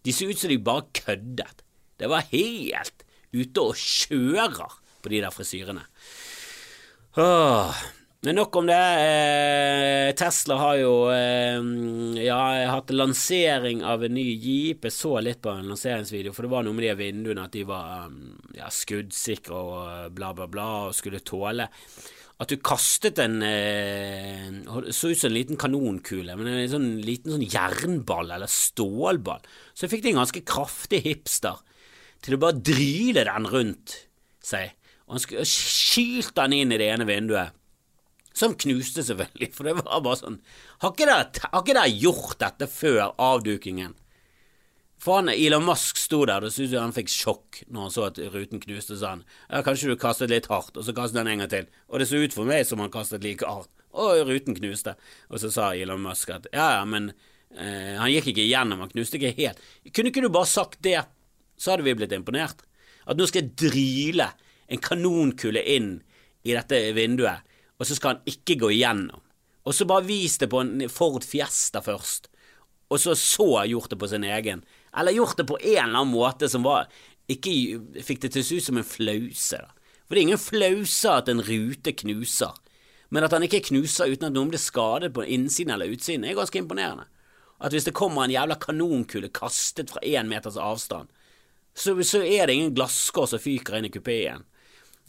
De 0.03 0.15
så 0.15 0.29
ut 0.31 0.39
som 0.41 0.51
de 0.51 0.59
bare 0.59 0.87
køddet. 0.97 1.65
Det 2.01 2.11
var 2.11 2.29
helt 2.33 3.05
ute 3.33 3.63
og 3.63 3.79
kjører 3.79 4.79
på 5.03 5.13
de 5.13 5.21
der 5.23 5.35
frisyrene. 5.35 5.85
Åh. 7.21 7.83
Men 8.23 8.37
nok 8.39 8.57
om 8.57 8.69
det. 8.71 8.79
Eh, 8.79 10.09
Tesla 10.15 10.55
har 10.61 10.77
jo 10.79 10.93
eh, 11.11 11.59
ja, 12.23 12.39
hatt 12.71 12.93
lansering 12.95 13.81
av 13.83 14.05
en 14.07 14.15
ny 14.15 14.29
jeep. 14.31 14.85
Jeg 14.87 14.95
så 14.95 15.17
litt 15.19 15.41
på 15.43 15.51
en 15.51 15.67
lanseringsvideo, 15.67 16.31
for 16.37 16.47
det 16.47 16.53
var 16.53 16.63
noe 16.63 16.77
med 16.77 16.87
de 16.87 16.93
vinduene 17.01 17.43
at 17.43 17.57
de 17.57 17.65
var 17.67 18.05
um, 18.07 18.37
ja, 18.55 18.69
skuddsikre 18.71 19.57
og 19.59 19.73
eh, 19.81 20.05
bla, 20.15 20.29
bla, 20.39 20.47
bla, 20.53 20.67
og 20.87 20.95
skulle 20.95 21.19
tåle 21.27 21.67
at 22.43 22.51
du 22.51 22.57
kastet 22.59 23.21
en 23.23 23.37
Det 23.39 24.95
så 24.97 25.13
ut 25.13 25.19
som 25.19 25.29
en 25.29 25.37
liten 25.37 25.59
kanonkule, 25.61 26.35
men 26.35 26.49
en 26.51 26.71
sånn 26.71 26.89
liten 27.05 27.35
sånn 27.37 27.45
jernball 27.47 28.33
eller 28.35 28.51
stålball. 28.51 29.45
Så 29.79 29.87
fikk 29.91 30.03
de 30.03 30.11
en 30.11 30.23
ganske 30.23 30.43
kraftig 30.47 31.05
hipster 31.05 31.61
til 32.23 32.35
å 32.35 32.41
bare 32.43 32.59
dryle 32.59 33.27
den 33.29 33.47
rundt 33.51 33.95
seg. 34.43 34.75
Og 35.07 35.19
han 35.19 35.47
skylte 35.47 36.35
den 36.41 36.57
inn 36.57 36.75
i 36.75 36.81
det 36.83 36.91
ene 36.91 37.07
vinduet. 37.07 37.55
Som 38.33 38.55
knuste, 38.57 39.05
selvfølgelig, 39.05 39.51
for 39.55 39.69
det 39.69 39.77
var 39.81 40.05
bare 40.05 40.21
sånn 40.21 40.39
Har 40.83 40.95
ikke 40.95 41.75
dere, 41.75 41.89
gjort 41.91 42.39
dette 42.41 42.69
før 42.71 43.13
avdukingen? 43.21 43.97
Han, 45.03 45.33
Elon 45.33 45.65
Musk 45.67 45.99
sto 45.99 46.21
der, 46.31 46.45
og 46.47 46.53
syntes 46.55 46.79
han 46.79 46.95
fikk 46.95 47.11
sjokk 47.11 47.63
når 47.67 47.87
han 47.89 47.91
så 47.91 48.05
at 48.07 48.21
ruten 48.33 48.61
knuste, 48.63 48.95
sa 49.01 49.17
han. 49.17 49.25
Ja, 49.49 49.65
kanskje 49.67 49.91
du 49.91 49.97
kastet 49.99 50.31
litt 50.31 50.47
hardt, 50.53 50.77
og 50.79 50.87
så 50.87 50.95
kastet 50.95 51.19
han 51.19 51.31
en 51.33 51.43
gang 51.43 51.51
til. 51.51 51.67
Og 51.91 51.99
det 51.99 52.07
så 52.07 52.21
ut 52.23 52.37
for 52.37 52.47
meg 52.47 52.63
som 52.69 52.83
han 52.85 52.93
kastet 52.93 53.27
like 53.27 53.49
hardt. 53.49 53.71
Og 53.99 54.23
ruten 54.29 54.55
knuste. 54.57 54.95
Og 55.29 55.43
så 55.43 55.51
sa 55.53 55.73
Elon 55.75 56.05
Musk 56.05 56.31
at 56.33 56.47
ja, 56.55 56.69
ja, 56.79 56.85
men 56.89 57.11
eh, 57.11 57.99
han 57.99 58.13
gikk 58.15 58.31
ikke 58.31 58.45
igjennom, 58.45 58.85
han 58.85 58.93
knuste 58.95 59.19
ikke 59.19 59.35
helt. 59.41 59.67
Kunne 59.91 60.15
ikke 60.15 60.23
du 60.23 60.31
bare 60.31 60.49
sagt 60.49 60.79
det, 60.87 61.01
så 61.59 61.75
hadde 61.75 61.89
vi 61.89 61.97
blitt 61.99 62.15
imponert. 62.15 62.63
At 63.03 63.19
nå 63.19 63.27
skal 63.27 63.43
jeg 63.43 63.57
dryle 63.59 64.31
en 64.71 64.83
kanonkule 64.87 65.67
inn 65.75 65.97
i 66.47 66.55
dette 66.55 66.79
vinduet 66.95 67.43
og 67.83 67.89
så 67.89 67.97
skal 67.99 68.15
han 68.15 68.31
ikke 68.31 68.61
gå 68.63 68.71
igjennom. 68.77 69.19
Og 69.67 69.75
så 69.75 69.87
bare 69.91 70.07
vis 70.07 70.39
det 70.39 70.49
på 70.51 70.61
en 70.63 70.87
Ford 70.91 71.27
Fiesta 71.27 71.83
først, 71.83 72.29
og 72.93 73.01
så 73.01 73.17
så 73.19 73.65
gjort 73.67 73.91
det 73.91 73.99
på 73.99 74.09
sin 74.11 74.27
egen. 74.29 74.63
Eller 74.95 75.17
gjort 75.17 75.39
det 75.39 75.49
på 75.49 75.57
en 75.59 75.89
eller 75.89 76.03
annen 76.03 76.13
måte 76.13 76.49
som 76.53 76.63
var 76.67 76.91
ikke 77.31 78.03
fikk 78.05 78.21
det 78.23 78.35
til 78.35 78.43
å 78.43 78.47
se 78.47 78.59
ut 78.59 78.67
som 78.67 78.79
en 78.79 78.87
flause. 78.87 79.61
For 80.05 80.15
det 80.15 80.21
er 80.21 80.27
ingen 80.29 80.43
flause 80.43 81.15
at 81.17 81.31
en 81.33 81.43
rute 81.43 81.95
knuser, 82.03 82.53
men 83.13 83.27
at 83.27 83.35
han 83.35 83.47
ikke 83.47 83.65
knuser 83.71 84.13
uten 84.13 84.29
at 84.29 84.37
noen 84.37 84.53
blir 84.53 84.63
skadet 84.63 85.13
på 85.17 85.25
innsiden 85.25 85.75
eller 85.75 85.91
utsiden, 85.93 86.25
er 86.25 86.37
ganske 86.37 86.61
imponerende. 86.61 87.09
At 87.63 87.75
hvis 87.75 87.87
det 87.89 87.97
kommer 87.97 88.27
en 88.27 88.35
jævla 88.35 88.59
kanonkule 88.61 89.31
kastet 89.35 89.93
fra 89.93 90.03
én 90.05 90.31
meters 90.31 90.59
avstand, 90.61 91.11
så, 91.75 91.95
så 92.05 92.23
er 92.23 92.47
det 92.47 92.57
ingen 92.57 92.77
glasskår 92.77 93.31
som 93.33 93.43
fyker 93.43 93.79
inn 93.79 93.89
i 93.89 93.93
kupeen. 93.93 94.47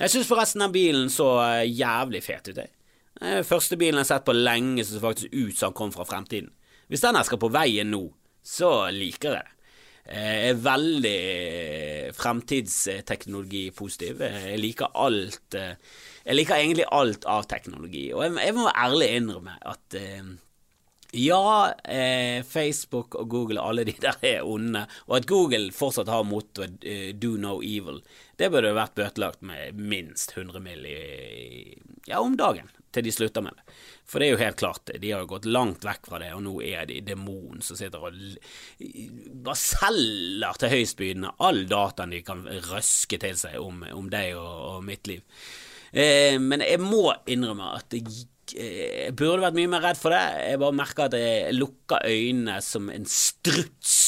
Jeg 0.02 0.10
syns 0.10 0.30
forresten 0.30 0.64
den 0.64 0.74
bilen 0.74 1.10
så 1.14 1.28
eh, 1.44 1.70
jævlig 1.70 2.24
fet 2.26 2.48
ut. 2.50 2.58
Jeg. 2.58 2.72
Første 3.46 3.78
bilen 3.80 3.98
jeg 4.00 4.06
har 4.08 4.10
sett 4.10 4.28
på 4.28 4.34
lenge 4.36 4.84
som 4.84 5.02
faktisk 5.04 5.30
ut 5.32 5.56
som 5.56 5.68
han 5.70 5.78
kom 5.78 5.92
fra 5.94 6.04
fremtiden. 6.08 6.50
Hvis 6.90 7.04
den 7.06 7.16
her 7.16 7.24
skal 7.28 7.40
på 7.40 7.54
veien 7.54 7.92
nå, 7.94 8.10
så 8.44 8.90
liker 8.92 9.30
jeg 9.30 9.38
det. 9.38 9.50
Jeg 10.04 10.50
er 10.50 10.58
veldig 10.60 11.16
eh, 11.16 12.10
fremtidsteknologipositiv. 12.18 14.20
Jeg 14.20 14.60
liker 14.60 14.92
alt 15.00 15.56
eh, 15.56 15.78
Jeg 16.26 16.36
liker 16.36 16.56
egentlig 16.58 16.90
alt 16.92 17.24
av 17.30 17.46
teknologi. 17.48 18.12
Og 18.12 18.26
jeg 18.28 18.54
må 18.58 18.68
ærlig 18.74 19.16
innrømme 19.16 19.56
at 19.62 19.96
ja, 21.13 21.74
eh, 21.84 22.43
Facebook 22.43 23.15
og 23.15 23.29
Google 23.29 23.62
og 23.62 23.70
alle 23.70 23.86
de 23.86 23.93
der 24.01 24.17
er 24.25 24.48
onde, 24.50 24.86
og 25.05 25.17
at 25.20 25.27
Google 25.29 25.72
fortsatt 25.75 26.10
har 26.10 26.25
mottoet 26.25 26.82
eh, 26.82 27.12
'do 27.13 27.36
no 27.38 27.60
evil', 27.62 28.01
det 28.38 28.50
burde 28.50 28.74
vært 28.74 28.96
bøtelagt 28.98 29.41
med 29.41 29.77
minst 29.77 30.34
100 30.38 30.60
mill. 30.60 30.88
ja, 32.08 32.20
om 32.20 32.38
dagen, 32.38 32.70
til 32.91 33.03
de 33.03 33.12
slutter 33.12 33.41
med 33.41 33.53
det. 33.55 33.75
For 34.05 34.20
det 34.20 34.27
er 34.27 34.32
jo 34.32 34.41
helt 34.41 34.58
klart, 34.58 34.89
de 35.00 35.12
har 35.12 35.22
jo 35.22 35.29
gått 35.36 35.46
langt 35.46 35.86
vekk 35.86 36.10
fra 36.10 36.20
det, 36.20 36.34
og 36.34 36.43
nå 36.43 36.55
er 36.62 36.86
de 36.89 37.00
demon 37.01 37.62
som 37.62 37.77
sitter 37.77 38.01
og 38.01 38.17
bare 39.46 39.60
selger 39.60 40.60
til 40.60 40.74
høystbydende 40.74 41.36
all 41.38 41.63
dataen 41.70 42.12
de 42.13 42.24
kan 42.25 42.43
røske 42.72 43.22
til 43.22 43.38
seg 43.38 43.62
om, 43.62 43.86
om 43.93 44.10
deg 44.10 44.36
og, 44.36 44.58
og 44.74 44.84
mitt 44.84 45.08
liv. 45.08 45.22
Eh, 45.93 46.39
men 46.41 46.65
jeg 46.65 46.82
må 46.82 47.13
innrømme 47.29 47.75
at 47.77 47.91
det 47.93 48.01
jeg 48.52 49.08
eh, 49.08 49.14
burde 49.16 49.46
vært 49.46 49.58
mye 49.58 49.72
mer 49.72 49.86
redd 49.88 50.00
for 50.00 50.14
det. 50.14 50.24
Jeg 50.50 50.62
bare 50.62 50.78
merker 50.78 51.08
at 51.08 51.18
jeg 51.18 51.56
lukker 51.56 52.04
øynene 52.10 52.60
som 52.66 52.90
en 52.92 53.08
struts 53.10 54.00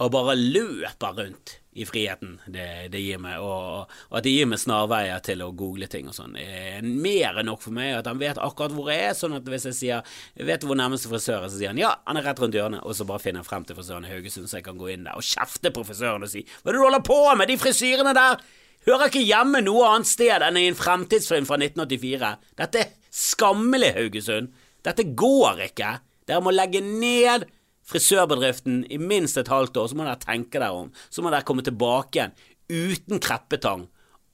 og 0.00 0.14
bare 0.14 0.36
løper 0.38 1.18
rundt 1.18 1.58
i 1.76 1.84
friheten 1.86 2.38
det, 2.50 2.88
det 2.90 2.98
gir 2.98 3.20
meg, 3.22 3.38
og, 3.38 3.90
og, 4.08 4.14
at 4.18 4.24
det 4.26 4.32
gir 4.32 4.48
meg 4.50 4.58
snarveier 4.58 5.20
til 5.22 5.44
å 5.44 5.52
google 5.54 5.86
ting 5.90 6.08
og 6.10 6.16
sånn. 6.16 6.34
er 6.40 6.82
Mer 6.82 7.38
enn 7.38 7.46
nok 7.46 7.62
for 7.62 7.76
meg 7.76 7.92
at 7.98 8.08
han 8.10 8.18
vet 8.18 8.40
akkurat 8.42 8.74
hvor 8.74 8.90
jeg 8.90 9.10
er, 9.10 9.14
sånn 9.14 9.36
at 9.38 9.46
hvis 9.46 9.68
jeg 9.68 9.78
sier 9.78 10.16
jeg 10.34 10.48
vet 10.48 10.66
hvor 10.66 10.78
nærmeste 10.78 11.12
frisør 11.12 11.44
er, 11.44 11.52
så 11.52 11.60
sier 11.60 11.70
han 11.70 11.78
ja, 11.80 11.92
han 12.08 12.18
er 12.18 12.26
rett 12.26 12.42
rundt 12.42 12.58
hjørnet, 12.58 12.82
og 12.82 12.96
så 12.96 13.06
bare 13.06 13.22
finner 13.22 13.44
jeg 13.44 13.50
frem 13.52 13.68
til 13.68 13.78
frisøren 13.78 14.08
i 14.08 14.10
Haugesund, 14.10 14.50
så 14.50 14.58
jeg 14.58 14.66
kan 14.66 14.80
gå 14.80 14.90
inn 14.90 15.06
der 15.06 15.20
og 15.20 15.26
kjefte 15.26 15.70
på 15.76 15.84
frisøren 15.86 16.26
og 16.26 16.32
si 16.32 16.42
hva 16.48 16.72
er 16.72 16.72
det 16.72 16.80
du 16.80 16.86
holder 16.88 17.06
på 17.06 17.20
med, 17.38 17.52
de 17.52 17.60
frisyrene 17.60 18.16
der 18.18 18.42
hører 18.88 19.10
ikke 19.10 19.24
hjemme 19.26 19.62
noe 19.64 19.86
annet 19.88 20.10
sted 20.10 20.44
enn 20.46 20.58
i 20.60 20.66
en 20.70 20.78
fremtidsfilm 20.78 21.48
fra 21.48 21.58
1984. 21.60 22.32
Dette 22.60 22.82
er 22.84 22.92
skammelig, 23.10 23.94
Haugesund. 23.96 24.52
Dette 24.86 25.06
går 25.18 25.66
ikke. 25.68 25.96
Dere 26.28 26.44
må 26.44 26.52
legge 26.54 26.82
ned 26.84 27.48
frisørbedriften 27.90 28.84
i 28.92 29.00
minst 29.02 29.38
et 29.40 29.50
halvt 29.50 29.80
år, 29.80 29.90
så 29.90 29.98
må 29.98 30.06
dere 30.06 30.22
tenke 30.22 30.60
dere 30.60 30.84
om. 30.84 30.90
Så 31.10 31.24
må 31.24 31.32
dere 31.32 31.46
komme 31.46 31.64
tilbake 31.66 32.20
igjen 32.20 32.36
uten 32.70 33.18
kreppetang 33.22 33.88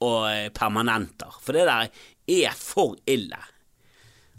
og 0.05 0.17
eh, 0.29 0.47
permanenter. 0.53 1.39
For 1.41 1.57
det 1.57 1.65
der 1.69 1.89
er 2.37 2.57
for 2.57 2.97
ille. 3.09 3.39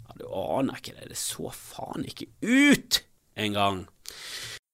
Ja, 0.05 0.19
du 0.21 0.27
aner 0.31 0.79
ikke 0.79 0.95
det. 0.95 1.09
Det 1.11 1.19
så 1.19 1.51
faen 1.53 2.07
ikke 2.07 2.29
ut 2.45 3.01
engang. 3.39 3.83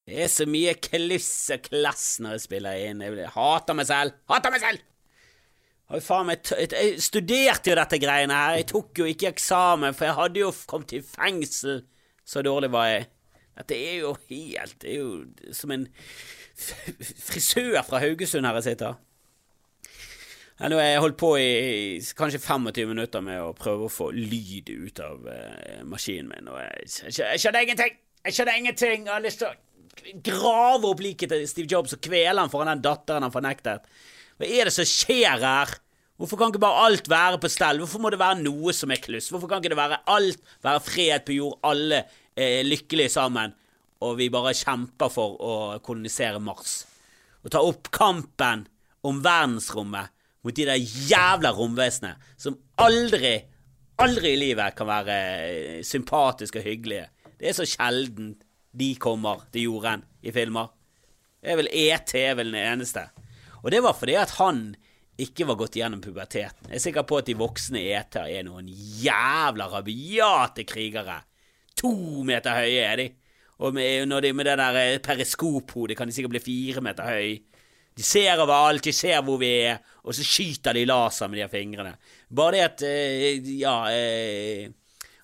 Det 0.06 0.20
er 0.28 0.30
så 0.30 0.46
mye 0.46 0.76
kliss 0.78 1.50
og 1.56 1.66
klass 1.66 2.10
når 2.22 2.38
jeg 2.38 2.46
spiller 2.46 2.84
inn. 2.86 3.02
Jeg 3.02 3.34
hater 3.34 3.78
meg 3.78 3.90
selv. 3.90 4.20
Hater 4.30 4.54
meg 4.54 4.62
selv! 4.62 4.92
Faen, 5.86 6.32
jeg, 6.34 6.70
jeg 6.72 7.02
studerte 7.04 7.70
jo 7.70 7.76
dette 7.78 8.00
greiene 8.02 8.34
her. 8.34 8.60
Jeg 8.60 8.70
tok 8.72 9.04
jo 9.04 9.10
ikke 9.10 9.30
eksamen, 9.30 9.94
for 9.94 10.10
jeg 10.10 10.18
hadde 10.18 10.42
jo 10.42 10.54
kommet 10.70 10.96
i 10.98 11.04
fengsel. 11.06 11.84
Så 12.26 12.42
dårlig 12.46 12.72
var 12.74 12.90
jeg. 12.90 13.06
Dette 13.56 13.76
er 13.78 14.00
jo 14.02 14.16
helt 14.28 14.82
Det 14.82 14.90
er 14.92 14.98
jo 15.00 15.54
som 15.56 15.72
en 15.72 15.86
frisør 16.56 17.82
fra 17.88 18.02
Haugesund 18.04 18.48
her 18.48 18.58
jeg 18.60 18.72
sitter. 18.72 18.98
Nå 20.56 20.78
har 20.80 20.88
jeg 20.88 21.04
holdt 21.04 21.18
på 21.20 21.34
i 21.36 22.00
kanskje 22.16 22.40
25 22.40 22.88
minutter 22.88 23.24
med 23.24 23.42
å 23.44 23.52
prøve 23.58 23.88
å 23.88 23.92
få 23.92 24.08
lyd 24.16 24.72
ut 24.72 25.02
av 25.04 25.26
uh, 25.28 25.82
maskinen 25.84 26.32
min, 26.32 26.48
og 26.48 26.62
jeg, 26.62 26.92
jeg, 27.10 27.16
jeg 27.20 27.42
skjønner 27.44 27.66
ingenting! 27.68 27.98
Jeg 28.24 28.38
skjønner 28.38 28.60
ingenting! 28.62 29.04
Jeg 29.04 29.12
har 29.12 29.26
lyst 29.26 29.44
til 29.44 29.52
å 29.52 30.16
grave 30.24 30.94
opp 30.94 31.04
liket 31.04 31.34
til 31.34 31.44
Steve 31.52 31.72
Jobs 31.72 31.98
og 31.98 32.04
kvele 32.08 32.40
han 32.40 32.52
foran 32.54 32.72
den 32.72 32.86
datteren 32.88 33.28
han 33.28 33.36
fornektet. 33.36 33.84
Hva 34.36 34.48
er 34.48 34.68
det 34.68 34.76
som 34.76 34.88
skjer 34.88 35.44
her? 35.44 35.72
Hvorfor 36.20 36.40
kan 36.40 36.52
ikke 36.52 36.64
bare 36.64 36.86
alt 36.88 37.10
være 37.12 37.40
på 37.44 37.52
stell? 37.52 37.82
Hvorfor 37.84 38.02
må 38.04 38.12
det 38.12 38.20
være 38.22 38.40
noe 38.40 38.74
som 38.76 38.92
er 38.92 39.02
kluss? 39.04 39.28
Hvorfor 39.32 39.52
kan 39.52 39.60
ikke 39.60 39.74
det 39.74 39.80
være 39.80 40.02
alt 40.12 40.54
være 40.64 40.84
fred 40.84 41.26
på 41.28 41.36
jord, 41.36 41.58
alle 41.68 42.04
er 42.36 42.68
lykkelige 42.68 43.12
sammen, 43.16 43.56
og 44.04 44.16
vi 44.20 44.30
bare 44.32 44.56
kjemper 44.56 45.12
for 45.12 45.36
å 45.40 45.56
kolonisere 45.84 46.40
Mars? 46.44 46.84
Og 47.44 47.52
ta 47.52 47.62
opp 47.64 47.92
kampen 47.96 48.64
om 49.06 49.20
verdensrommet 49.24 50.12
mot 50.46 50.56
de 50.56 50.68
der 50.68 50.80
jævla 50.80 51.52
romvesenene 51.56 52.16
som 52.38 52.58
aldri, 52.82 53.36
aldri 54.02 54.36
i 54.36 54.40
livet 54.40 54.76
kan 54.78 54.90
være 54.90 55.18
eh, 55.18 55.84
sympatiske 55.86 56.62
og 56.62 56.68
hyggelige. 56.68 57.10
Det 57.40 57.50
er 57.50 57.58
så 57.58 57.68
sjelden 57.68 58.34
de 58.76 58.90
kommer 59.00 59.46
til 59.52 59.70
jorden 59.70 60.04
i 60.24 60.32
filmer. 60.36 60.72
Det 61.42 61.54
er 61.54 61.60
vel 61.60 61.72
ET 61.72 62.16
vel 62.38 62.52
den 62.52 62.62
eneste. 62.62 63.08
Og 63.66 63.72
det 63.74 63.82
var 63.82 63.96
fordi 63.98 64.14
at 64.22 64.36
han 64.38 64.68
ikke 65.18 65.48
var 65.50 65.58
gått 65.58 65.78
gjennom 65.80 66.02
puberteten. 66.04 66.68
Jeg 66.70 66.78
er 66.78 66.84
sikker 66.84 67.06
på 67.08 67.18
at 67.18 67.26
de 67.26 67.38
voksne 67.40 67.82
ET-er 67.82 68.30
er 68.30 68.44
noen 68.46 68.68
jævla 68.70 69.70
rabiate 69.72 70.68
krigere. 70.70 71.18
To 71.82 72.22
meter 72.28 72.60
høye 72.60 72.84
er 72.84 73.00
de. 73.02 73.08
Og 73.66 73.74
med, 73.74 74.06
når 74.12 74.28
de 74.28 74.34
med 74.36 74.50
det 74.50 74.58
der 74.60 74.78
eh, 74.82 75.02
periskophodet 75.02 75.96
kan 75.98 76.10
de 76.10 76.14
sikkert 76.14 76.36
bli 76.36 76.44
fire 76.44 76.84
meter 76.84 77.08
høye. 77.08 77.38
De 77.96 78.04
ser 78.04 78.36
overalt, 78.44 78.84
de 78.84 78.92
ser 78.92 79.22
hvor 79.24 79.40
vi 79.40 79.50
er, 79.64 79.80
og 80.04 80.14
så 80.14 80.24
skyter 80.28 80.76
de 80.76 80.84
laser 80.86 81.30
med 81.32 81.40
de 81.40 81.48
fingrene. 81.48 81.94
Bare 82.36 82.58
det 82.58 82.66
at 82.66 82.84
eh, 82.90 83.54
Ja 83.56 83.78
Eh, 83.92 84.68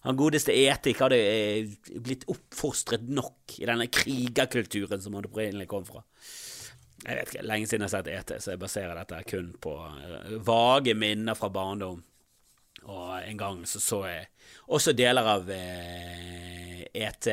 Han 0.01 0.17
godeste 0.17 0.55
Etik 0.57 0.97
hadde 1.03 1.17
eh, 1.19 1.67
blitt 2.01 2.23
oppfostret 2.31 3.03
nok 3.05 3.59
i 3.59 3.67
denne 3.69 3.85
krigerkulturen 3.85 5.03
som 5.03 5.13
han 5.13 5.27
opprinnelig 5.27 5.67
kom 5.69 5.83
fra. 5.85 6.01
Jeg 7.01 7.17
vet 7.17 7.31
ikke, 7.31 7.43
Lenge 7.49 7.67
siden 7.67 7.85
jeg 7.85 7.89
har 7.89 7.95
sett 7.95 8.09
ET, 8.13 8.33
så 8.43 8.53
jeg 8.53 8.61
baserer 8.61 8.97
dette 8.99 9.21
kun 9.29 9.51
på 9.61 9.75
vage 10.45 10.93
minner 10.93 11.37
fra 11.37 11.49
barndom. 11.49 12.03
Og 12.81 13.09
en 13.21 13.37
gang 13.37 13.63
så 13.69 13.81
så 13.81 14.03
jeg 14.09 14.27
også 14.73 14.93
deler 14.97 15.27
av 15.35 15.49
ET 15.51 17.27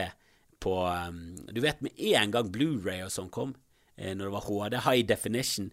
på 0.60 0.75
um, 0.84 1.20
Du 1.52 1.60
vet 1.64 1.80
med 1.84 2.00
en 2.16 2.32
gang 2.34 2.50
Blu-ray 2.52 3.04
og 3.04 3.12
sånn 3.12 3.30
kom, 3.32 3.54
Eh, 3.98 4.14
når 4.16 4.25
det 4.25 4.30
var 4.30 4.40
HD, 4.46 4.76
high 4.76 5.06
definition, 5.06 5.70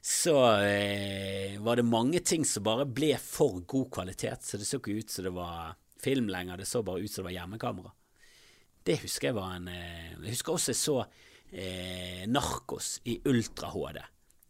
så 0.00 0.36
eh, 0.62 1.60
var 1.60 1.76
det 1.76 1.82
mange 1.82 2.20
ting 2.20 2.44
som 2.44 2.64
bare 2.64 2.86
ble 2.86 3.16
for 3.20 3.60
god 3.66 3.90
kvalitet. 3.92 4.46
Så 4.46 4.60
det 4.60 4.68
så 4.68 4.78
ikke 4.78 5.00
ut 5.00 5.10
som 5.10 5.26
det 5.26 5.34
var 5.34 5.74
film 6.00 6.30
lenger, 6.30 6.60
det 6.60 6.68
så 6.70 6.84
bare 6.86 7.02
ut 7.02 7.10
som 7.10 7.24
det 7.24 7.30
var 7.30 7.38
hjemmekamera. 7.40 7.92
Det 8.86 9.00
husker 9.02 9.28
jeg 9.28 9.36
var 9.36 9.58
en 9.58 9.68
eh, 9.68 10.14
Jeg 10.22 10.38
husker 10.38 10.54
også 10.54 10.72
jeg 10.72 10.80
så 10.80 10.96
eh, 11.52 12.26
Narkos 12.28 13.00
i 13.04 13.20
ultra-HD. 13.24 14.00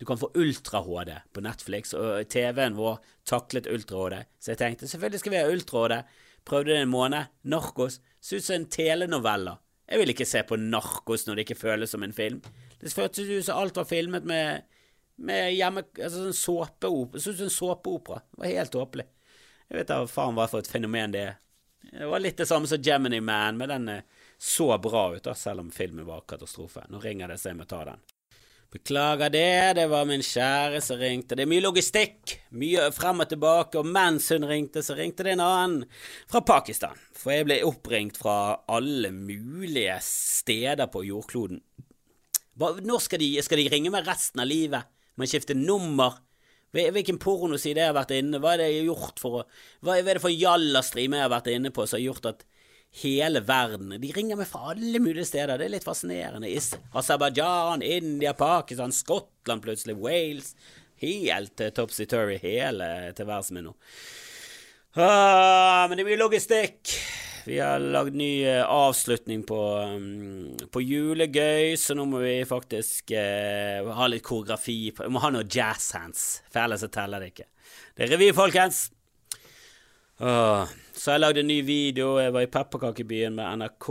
Du 0.01 0.07
kan 0.09 0.19
få 0.19 0.31
ultra-HD 0.35 1.13
på 1.33 1.43
Netflix, 1.45 1.95
og 1.95 2.29
TV-en 2.33 2.77
vår 2.79 3.01
taklet 3.29 3.69
ultra-HD. 3.69 4.23
Så 4.41 4.55
jeg 4.55 4.61
tenkte 4.63 4.89
selvfølgelig 4.89 5.21
skal 5.21 5.35
vi 5.35 5.41
ha 5.41 5.51
ultra-HD. 5.51 5.99
Prøvde 6.49 6.73
det 6.73 6.85
en 6.85 6.93
måned. 6.93 7.29
Narkos. 7.43 8.01
Så 8.21 8.37
ut 8.37 8.45
som 8.45 8.57
en 8.57 8.71
telenovelle. 8.73 9.59
Jeg 9.91 10.01
vil 10.01 10.13
ikke 10.15 10.29
se 10.29 10.43
på 10.47 10.57
Narkos 10.57 11.27
når 11.27 11.37
det 11.37 11.45
ikke 11.45 11.61
føles 11.61 11.93
som 11.93 12.05
en 12.07 12.17
film. 12.17 12.41
Det 12.81 12.93
føltes 12.93 13.29
ut 13.29 13.45
som 13.45 13.61
alt 13.61 13.77
var 13.77 13.89
filmet 13.91 14.25
med, 14.25 14.65
med 15.21 15.51
hjemme... 15.53 15.85
Altså 15.99 16.25
sånn 16.25 16.37
såpeopera. 16.37 17.21
Så 17.21 17.35
ut 17.35 17.43
som 17.43 17.51
en 17.51 17.57
såpeopera. 17.59 18.23
Det 18.31 18.41
var 18.41 18.55
helt 18.55 18.75
tåpelig. 18.77 19.07
Jeg 19.69 19.83
vet 19.83 19.93
da 19.93 20.01
faen 20.09 20.37
hva 20.39 20.49
for 20.51 20.65
et 20.65 20.71
fenomen 20.71 21.13
det 21.15 21.27
er. 21.29 21.37
Det 21.91 22.09
var 22.09 22.23
litt 22.23 22.41
det 22.41 22.49
samme 22.49 22.69
som 22.71 22.81
Gemini 22.83 23.21
Man, 23.25 23.61
med 23.61 23.71
den 23.73 23.89
så 24.41 24.71
bra 24.81 25.11
ut, 25.15 25.25
da, 25.27 25.35
selv 25.37 25.61
om 25.65 25.69
filmen 25.75 26.07
var 26.09 26.25
katastrofe. 26.29 26.87
Nå 26.89 27.03
ringer 27.03 27.29
det, 27.29 27.37
så 27.41 27.51
jeg 27.51 27.61
må 27.61 27.67
ta 27.69 27.83
den. 27.91 28.01
Beklager 28.71 29.33
det, 29.35 29.75
det 29.81 29.87
var 29.91 30.07
min 30.07 30.23
kjære 30.23 30.79
som 30.85 31.01
ringte. 31.01 31.35
Det 31.37 31.43
er 31.45 31.51
mye 31.51 31.65
logistikk, 31.65 32.37
mye 32.55 32.87
frem 32.95 33.25
og 33.25 33.29
tilbake, 33.33 33.81
og 33.81 33.91
mens 33.91 34.31
hun 34.33 34.47
ringte, 34.49 34.85
så 34.87 34.95
ringte 34.97 35.27
det 35.27 35.35
en 35.35 35.45
annen 35.45 35.85
fra 36.31 36.41
Pakistan. 36.47 36.97
For 37.13 37.35
jeg 37.35 37.49
ble 37.51 37.61
oppringt 37.67 38.21
fra 38.23 38.37
alle 38.71 39.11
mulige 39.13 39.99
steder 40.07 40.89
på 40.89 41.05
jordkloden 41.09 41.61
når 42.61 43.05
skal 43.05 43.21
de, 43.23 43.31
skal 43.43 43.61
de 43.61 43.69
ringe 43.73 43.93
meg 43.93 44.09
resten 44.09 44.43
av 44.43 44.49
livet? 44.49 44.89
Må 45.17 45.25
jeg 45.25 45.37
skifte 45.37 45.57
nummer? 45.57 46.21
Hvilken 46.71 47.19
pornoside 47.19 47.83
jeg 47.83 47.91
har 47.91 47.97
vært 47.97 48.13
inne 48.15 48.39
Hva 48.39 48.53
er 48.55 48.61
det 48.61 48.67
jeg 48.69 48.83
har 48.85 48.93
gjort 48.93 49.19
for 49.19 49.41
å 49.41 49.47
Hva 49.83 49.97
er 49.99 50.07
det 50.07 50.21
for 50.23 50.31
jallastream 50.31 51.17
jeg 51.17 51.25
har 51.25 51.33
vært 51.33 51.49
inne 51.51 51.73
på 51.75 51.83
som 51.83 51.99
har 51.99 52.05
gjort 52.05 52.29
at 52.31 52.45
hele 53.03 53.41
verden 53.47 53.95
De 54.03 54.11
ringer 54.13 54.39
meg 54.41 54.49
fra 54.51 54.73
alle 54.73 54.99
mulige 54.99 55.29
steder. 55.29 55.59
Det 55.59 55.69
er 55.69 55.75
litt 55.77 55.87
fascinerende. 55.87 56.51
Aserbajdsjan, 56.93 57.85
India, 57.87 58.35
Pakistan, 58.35 58.93
Skottland 58.95 59.63
plutselig, 59.63 59.99
Wales 60.01 60.55
Helt 61.01 61.61
uh, 61.65 61.71
topsy-turvy, 61.73 62.37
hele 62.43 62.87
tilværelsen 63.17 63.57
min 63.57 63.71
nå. 63.71 63.73
Ah, 65.01 65.87
men 65.89 65.97
det 65.97 66.05
blir 66.05 66.21
logistikk. 66.21 66.93
Vi 67.47 67.57
har 67.57 67.81
lagd 67.81 68.19
ny 68.21 68.45
uh, 68.45 68.67
avslutning 68.69 69.47
på, 69.49 69.61
um, 69.81 70.51
på 70.69 70.83
julegøy, 70.85 71.73
så 71.81 71.97
nå 71.97 72.05
må 72.11 72.21
vi 72.21 72.35
faktisk 72.45 73.15
uh, 73.17 73.89
ha 73.97 74.11
litt 74.13 74.27
koreografi. 74.27 74.93
Vi 74.99 75.09
må 75.09 75.25
ha 75.25 75.33
noe 75.33 75.49
jazzhands, 75.49 76.43
for 76.53 76.67
ellers 76.67 76.85
teller 76.93 77.25
det 77.25 77.33
ikke. 77.33 77.49
Det 77.97 78.05
er 78.05 78.13
revy, 78.13 78.29
folkens! 78.37 78.91
Uh, 80.21 80.69
så 81.01 81.15
jeg 81.15 81.21
lagde 81.23 81.41
en 81.41 81.49
ny 81.49 81.63
video. 81.65 82.11
Jeg 82.21 82.33
var 82.35 82.45
i 82.45 82.51
Pepperkakebyen 82.53 83.33
med 83.39 83.63
NRK, 83.63 83.87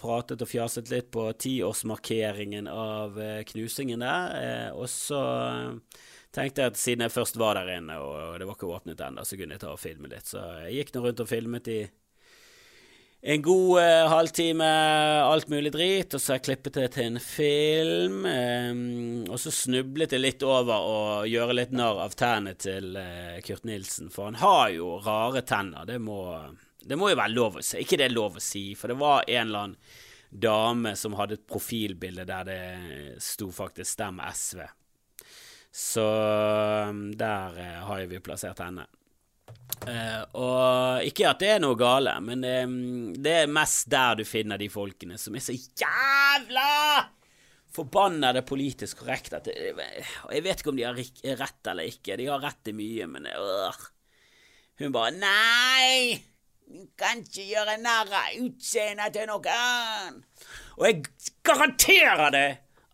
pratet 0.00 0.42
og 0.42 0.50
fjaset 0.50 0.90
litt 0.90 1.06
på 1.14 1.28
tiårsmarkeringen 1.38 2.66
av 2.72 3.14
uh, 3.14 3.44
knusingen 3.46 4.02
der. 4.02 4.72
og 4.74 4.88
så 4.90 5.20
tenkte 6.34 6.64
jeg 6.64 6.72
at 6.72 6.80
siden 6.80 7.06
jeg 7.06 7.14
først 7.14 7.38
var 7.38 7.60
der 7.60 7.76
inne, 7.76 8.00
og 8.02 8.40
det 8.40 8.48
var 8.48 8.58
ikke 8.58 8.72
åpnet 8.74 9.06
ennå, 9.06 9.22
så 9.22 9.38
kunne 9.38 9.54
jeg 9.54 9.62
ta 9.62 9.70
og 9.70 9.78
filme 9.78 10.10
litt. 10.10 10.26
Så 10.26 10.42
jeg 10.64 10.80
gikk 10.80 10.92
nå 10.96 11.04
rundt 11.06 11.22
og 11.22 11.30
filmet 11.30 11.70
i 11.70 11.78
en 13.20 13.42
god 13.42 13.80
eh, 13.82 14.08
halvtime 14.08 14.66
alt 15.26 15.48
mulig 15.48 15.72
drit, 15.74 16.14
og 16.14 16.20
så 16.22 16.32
har 16.32 16.38
jeg 16.38 16.44
klippet 16.46 16.76
det 16.78 16.86
til 16.94 17.08
en 17.08 17.20
film. 17.22 18.20
Eh, 18.30 18.82
og 19.26 19.40
så 19.42 19.52
snublet 19.54 20.14
jeg 20.14 20.22
litt 20.22 20.44
over 20.46 20.86
å 20.86 20.98
gjøre 21.26 21.56
litt 21.58 21.74
narr 21.74 21.98
av 22.04 22.14
tennene 22.18 22.54
til 22.54 22.94
eh, 23.00 23.40
Kurt 23.46 23.66
Nilsen, 23.66 24.12
for 24.14 24.30
han 24.30 24.38
har 24.38 24.68
jo 24.76 24.96
rare 25.02 25.42
tenner. 25.42 25.88
Det 25.88 25.98
må, 26.02 26.20
det 26.78 26.98
må 26.98 27.10
jo 27.10 27.18
være 27.18 27.34
lov 27.34 27.58
å 27.58 27.64
si. 27.64 27.82
Ikke 27.82 27.98
det 27.98 28.06
er 28.06 28.14
lov 28.14 28.38
å 28.38 28.44
si, 28.44 28.68
for 28.78 28.94
det 28.94 29.00
var 29.02 29.26
en 29.26 29.48
eller 29.48 29.66
annen 29.66 30.04
dame 30.28 30.92
som 31.00 31.16
hadde 31.16 31.38
et 31.38 31.46
profilbilde 31.48 32.26
der 32.28 32.44
det 32.44 32.62
sto 33.24 33.48
faktisk 33.50 33.88
'Stem 33.88 34.20
SV'. 34.20 34.68
Så 35.72 36.04
um, 36.88 37.12
der 37.16 37.56
uh, 37.56 37.86
har 37.88 38.06
vi 38.06 38.20
plassert 38.20 38.60
henne. 38.60 38.86
Uh, 39.88 40.24
og 40.36 41.06
ikke 41.06 41.28
at 41.30 41.40
det 41.40 41.52
er 41.54 41.60
noe 41.62 41.78
gale, 41.78 42.12
men 42.20 42.42
um, 42.44 43.12
det 43.14 43.36
er 43.44 43.52
mest 43.52 43.86
der 43.92 44.18
du 44.18 44.24
finner 44.28 44.60
de 44.60 44.66
folkene 44.72 45.16
som 45.20 45.36
er 45.38 45.44
så 45.44 45.54
jævla 45.54 47.06
forbannede 47.74 48.42
politisk 48.46 49.02
korrekt 49.02 49.36
at 49.36 49.48
det, 49.48 49.54
jeg 49.76 50.44
vet 50.44 50.60
ikke 50.60 50.72
om 50.72 50.78
de 50.78 50.86
har 50.86 50.98
rett 51.38 51.70
eller 51.70 51.90
ikke. 51.90 52.16
De 52.18 52.26
har 52.30 52.42
rett 52.42 52.70
i 52.70 52.74
mye, 52.76 53.06
men 53.10 53.28
øh. 53.30 53.86
Hun 54.78 54.94
bare 54.94 55.14
Nei! 55.18 56.18
Du 56.68 56.84
kan 57.00 57.22
ikke 57.24 57.46
gjøre 57.48 57.78
narr 57.80 58.10
av 58.12 58.34
utseendet 58.44 59.14
til 59.16 59.28
noen! 59.30 60.18
Og 60.76 60.84
jeg 60.84 60.98
garanterer 61.46 62.34
det 62.34 62.48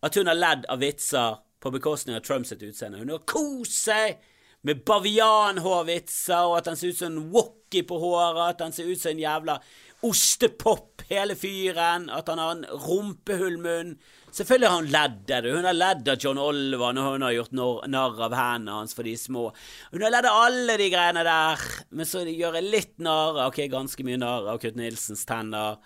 at 0.05 0.15
hun 0.15 0.29
har 0.31 0.37
ledd 0.37 0.69
av 0.71 0.79
vitser 0.79 1.41
på 1.59 1.71
bekostning 1.73 2.15
av 2.15 2.23
Trumps 2.23 2.53
utseende. 2.55 3.01
Hun 3.01 3.11
har 3.11 3.25
kost 3.27 3.83
seg 3.89 4.21
med 4.65 4.81
bavianhårvitser, 4.87 6.49
og 6.49 6.59
at 6.59 6.71
han 6.71 6.79
ser 6.79 6.93
ut 6.93 6.99
som 6.99 7.13
en 7.13 7.31
wokkie 7.33 7.85
på 7.85 7.99
håret, 8.01 8.55
at 8.55 8.63
han 8.65 8.73
ser 8.73 8.89
ut 8.89 9.01
som 9.01 9.13
en 9.13 9.21
jævla 9.21 9.59
ostepop, 10.05 11.05
hele 11.09 11.35
fyren, 11.37 12.09
at 12.13 12.29
han 12.29 12.41
har 12.41 12.53
en 12.55 12.65
rumpehullmunn. 12.85 13.95
Selvfølgelig 14.35 14.69
har 14.69 14.81
hun 14.81 14.89
ledd 14.91 15.31
av 15.31 15.45
det. 15.45 15.51
Hun 15.55 15.67
har 15.69 15.77
ledd 15.77 16.09
av 16.11 16.17
John 16.19 16.41
Oliver 16.41 16.95
når 16.95 17.13
hun 17.13 17.23
har 17.23 17.35
gjort 17.37 17.53
narr 17.55 18.23
av 18.25 18.35
hendene 18.35 18.79
hans 18.81 18.97
for 18.97 19.07
de 19.07 19.13
små. 19.17 19.45
Hun 19.93 20.03
har 20.03 20.11
ledd 20.11 20.27
av 20.27 20.41
alle 20.47 20.75
de 20.81 20.89
greiene 20.91 21.23
der, 21.25 21.63
men 21.95 22.09
så 22.09 22.25
gjør 22.27 22.59
jeg 22.59 22.67
litt 22.67 22.97
narr, 23.05 23.45
ok, 23.45 23.61
ganske 23.71 24.07
mye 24.07 24.19
narr 24.19 24.49
av 24.51 24.59
Kurt 24.63 24.75
Nilsens 24.79 25.23
tenner. 25.29 25.79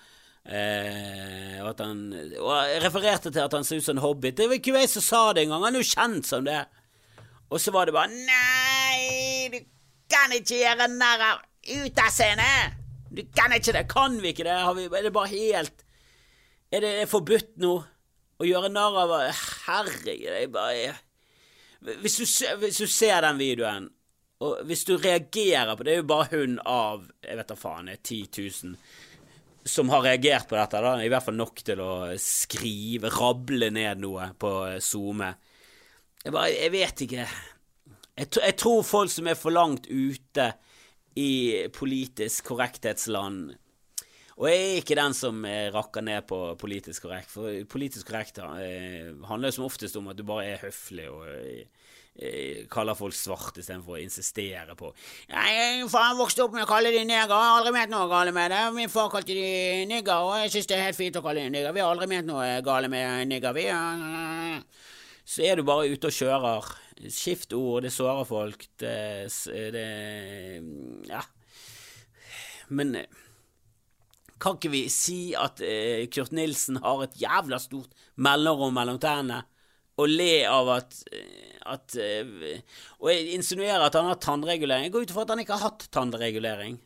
Eh, 0.49 1.59
og, 1.61 1.75
at 1.75 1.83
han, 1.83 2.01
og 2.39 2.51
jeg 2.71 2.81
refererte 2.87 3.29
til 3.29 3.43
at 3.43 3.53
han 3.53 3.67
ser 3.67 3.83
ut 3.83 3.85
som 3.85 3.99
en 3.99 4.05
hobbit. 4.07 4.39
Det 4.39 4.49
var 4.49 4.57
ikke 4.57 4.79
jeg 4.79 4.91
som 4.95 5.05
sa 5.05 5.23
det 5.35 5.45
engang, 5.45 5.67
han 5.67 5.77
er 5.77 5.83
jo 5.83 5.91
kjent 5.91 6.31
som 6.31 6.47
det. 6.47 6.63
Og 7.49 7.61
så 7.61 7.73
var 7.73 7.89
det 7.89 7.95
bare 7.95 8.09
Nei, 8.13 8.58
kan 10.11 10.33
ikke 10.35 10.61
gjøre 10.63 10.89
narr 10.93 11.25
av 11.29 11.43
uteseendet! 11.69 12.79
Du 13.09 13.23
kan 13.33 13.53
ikke 13.55 13.73
det! 13.73 13.85
Kan 13.89 14.19
vi 14.21 14.33
ikke 14.33 14.45
det? 14.47 14.57
Vi, 14.77 14.87
er 14.89 15.05
det 15.07 15.13
bare 15.13 15.31
helt 15.33 15.85
Er 16.71 16.83
det 16.85 17.09
forbudt 17.09 17.55
nå? 17.61 17.75
Å 18.39 18.47
gjøre 18.47 18.69
narr 18.71 18.97
av 19.03 19.13
Herregud, 19.65 20.33
er 20.33 20.51
bare 20.53 20.97
hvis 21.79 22.17
du, 22.19 22.25
hvis 22.59 22.77
du, 22.81 22.87
ser 22.91 23.21
den 23.23 23.37
videoen, 23.39 23.85
og 24.43 24.65
hvis 24.67 24.81
du 24.83 24.97
reagerer 24.99 25.77
på 25.77 25.85
Det 25.87 25.93
er 25.93 26.01
jo 26.01 26.09
bare 26.09 26.27
hun 26.33 26.57
av 26.67 27.05
jeg 27.23 27.39
vet 27.39 27.51
da 27.53 27.55
faen, 27.55 27.87
10 27.95 28.17
000 28.35 28.75
som 29.69 29.91
har 29.91 30.01
reagert 30.01 30.47
på 30.49 30.57
dette, 30.57 30.79
da. 30.81 30.95
I 31.03 31.09
hvert 31.11 31.25
fall 31.27 31.37
nok 31.37 31.59
til 31.67 31.81
å 31.83 31.93
skrive, 32.19 33.11
rable 33.13 33.67
ned 33.75 33.99
noe 34.01 34.31
på 34.39 34.51
SoMe. 34.81 35.27
Jeg 36.23 36.33
bare 36.33 36.53
Jeg 36.55 36.71
vet 36.73 37.03
ikke. 37.05 37.25
Jeg, 38.19 38.33
jeg 38.35 38.57
tror 38.59 38.83
folk 38.83 39.11
som 39.13 39.31
er 39.31 39.39
for 39.39 39.55
langt 39.55 39.87
ute 39.87 40.51
i 41.19 41.31
politisk 41.73 42.51
korrekthetsland 42.51 43.55
og 44.39 44.47
jeg 44.47 44.59
er 44.59 44.77
ikke 44.79 44.95
den 44.95 45.15
som 45.15 45.43
eh, 45.43 45.67
rakker 45.73 46.03
ned 46.05 46.23
på 46.29 46.37
politisk 46.61 47.03
korrekt, 47.03 47.27
for 47.33 47.51
politisk 47.67 48.07
korrekt 48.07 48.39
eh, 48.39 49.11
handler 49.27 49.51
jo 49.51 49.57
som 49.57 49.67
oftest 49.67 49.99
om 49.99 50.07
at 50.07 50.15
du 50.15 50.23
bare 50.23 50.45
er 50.53 50.61
høflig 50.63 51.09
og 51.11 51.25
eh, 51.27 52.61
kaller 52.71 52.95
folk 52.95 53.15
svart 53.15 53.59
istedenfor 53.59 53.97
å 53.97 53.99
insistere 53.99 54.77
på 54.79 54.93
Jeg 55.27 55.83
faen 55.91 56.17
vokste 56.19 56.45
opp 56.45 56.55
med 56.55 56.63
å 56.63 56.69
kalle 56.71 56.93
de 56.95 57.03
neger, 57.03 57.27
jeg 57.27 57.35
har 57.35 57.59
aldri 57.59 57.75
ment 57.75 57.91
noe 57.91 58.07
galt 58.11 58.35
med 58.35 58.55
det. 58.55 58.63
Min 58.79 58.91
far 58.91 59.11
kalte 59.11 59.35
de 59.35 59.83
nigger, 59.91 60.23
og 60.23 60.39
jeg 60.45 60.55
syns 60.55 60.71
det 60.71 60.77
er 60.77 60.87
helt 60.87 60.99
fint 60.99 61.19
å 61.19 61.25
kalle 61.25 61.43
de 61.43 61.53
nigger. 61.57 61.75
Vi 61.75 61.83
har 61.83 61.91
aldri 61.91 62.07
ment 62.11 62.31
noe 62.31 62.47
galt 62.63 62.91
med 62.91 63.27
nigger, 63.27 63.55
vi. 63.55 63.67
Så 65.27 65.43
er 65.47 65.59
du 65.59 65.67
bare 65.67 65.91
ute 65.91 66.07
og 66.07 66.15
kjører. 66.15 66.71
Skift 67.07 67.53
ord, 67.55 67.85
det 67.85 67.93
sårer 67.95 68.27
folk. 68.27 68.67
Det, 68.79 69.29
det 69.73 69.85
Ja. 71.07 71.21
Men 72.69 72.97
kan 74.39 74.57
ikke 74.57 74.71
vi 74.71 74.83
si 74.93 75.33
at 75.35 75.61
eh, 75.65 76.05
Kurt 76.11 76.33
Nilsen 76.35 76.79
har 76.83 77.05
et 77.05 77.15
jævla 77.19 77.59
stort 77.59 77.95
mellomrom 78.21 78.75
mellom 78.75 78.99
tennene, 79.01 79.41
og 79.99 80.11
le 80.11 80.45
av 80.47 80.69
at, 80.77 80.95
eh, 81.11 81.57
at 81.67 81.95
eh, 81.99 82.61
Og 82.99 83.09
insinuere 83.35 83.89
at 83.89 83.97
han 83.99 84.07
har 84.07 84.21
tannregulering? 84.23 84.87
Jeg 84.87 84.93
går 84.93 85.07
ut 85.07 85.11
ifra 85.11 85.25
at 85.25 85.33
han 85.33 85.43
ikke 85.43 85.57
har 85.57 85.71
hatt 85.71 85.89
tannregulering. 85.91 86.79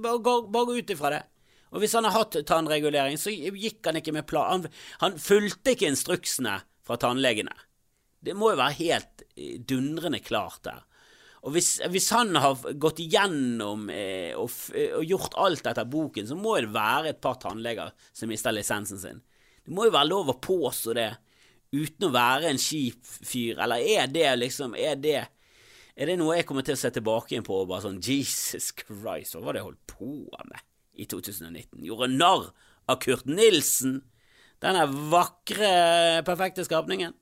Bare, 0.00 0.20
bare 0.22 0.68
gå 0.68 0.78
ut 0.78 0.92
ifra 0.94 1.10
det. 1.16 1.24
Og 1.70 1.82
hvis 1.82 1.94
han 1.94 2.06
har 2.06 2.16
hatt 2.16 2.38
tannregulering, 2.46 3.18
så 3.18 3.32
gikk 3.32 3.84
han 3.86 4.00
ikke 4.00 4.14
med 4.14 4.26
plan... 4.28 4.50
Han, 4.50 4.80
han 5.04 5.18
fulgte 5.22 5.74
ikke 5.74 5.90
instruksene 5.90 6.58
fra 6.86 6.98
tannlegene. 7.00 7.54
Det 8.20 8.34
må 8.36 8.50
jo 8.52 8.60
være 8.60 8.76
helt 8.80 9.22
eh, 9.24 9.29
dundrende 9.68 10.20
klart 10.24 10.62
der. 10.66 10.84
Og 11.40 11.54
hvis, 11.54 11.78
hvis, 11.88 12.10
han 12.12 12.36
har 12.36 12.58
gått 12.76 13.00
igjennom 13.00 13.88
eh, 13.94 14.36
og, 14.36 14.52
eh, 14.76 14.92
og, 14.98 15.06
gjort 15.08 15.38
alt 15.40 15.70
etter 15.70 15.88
boken, 15.88 16.28
så 16.28 16.36
må 16.36 16.58
det 16.58 16.72
være 16.74 17.14
et 17.14 17.20
par 17.22 17.38
tannleger 17.40 17.94
som 18.12 18.28
mister 18.28 18.52
lisensen 18.52 19.00
sin. 19.00 19.22
Det 19.64 19.72
må 19.72 19.86
jo 19.88 19.94
være 19.94 20.10
lov 20.10 20.32
å 20.34 20.40
påstå 20.42 20.96
det 20.98 21.10
uten 21.72 22.08
å 22.08 22.12
være 22.12 22.50
en 22.50 22.60
kjip 22.60 23.06
fyr, 23.06 23.60
eller 23.62 23.80
er 23.80 24.10
det 24.10 24.26
liksom 24.40 24.74
Er 24.74 24.98
det, 24.98 25.20
er 25.94 26.10
det 26.10 26.16
noe 26.18 26.36
jeg 26.36 26.48
kommer 26.48 26.66
til 26.66 26.74
å 26.74 26.80
se 26.80 26.90
tilbake 26.92 27.32
igjen 27.32 27.46
på 27.46 27.60
og 27.62 27.70
bare 27.70 27.86
sånn 27.86 28.02
Jesus 28.02 28.72
Christ, 28.76 29.36
hva 29.36 29.44
var 29.46 29.56
det 29.56 29.62
jeg 29.62 29.68
holdt 29.70 29.94
på 29.94 30.10
med 30.50 30.66
i 31.00 31.06
2019? 31.08 31.86
Gjorde 31.86 32.10
narr 32.12 32.50
av 32.90 33.00
Kurt 33.00 33.28
Nilsen, 33.30 34.00
denne 34.60 34.84
vakre, 35.12 35.70
perfekte 36.26 36.66
skapningen. 36.66 37.14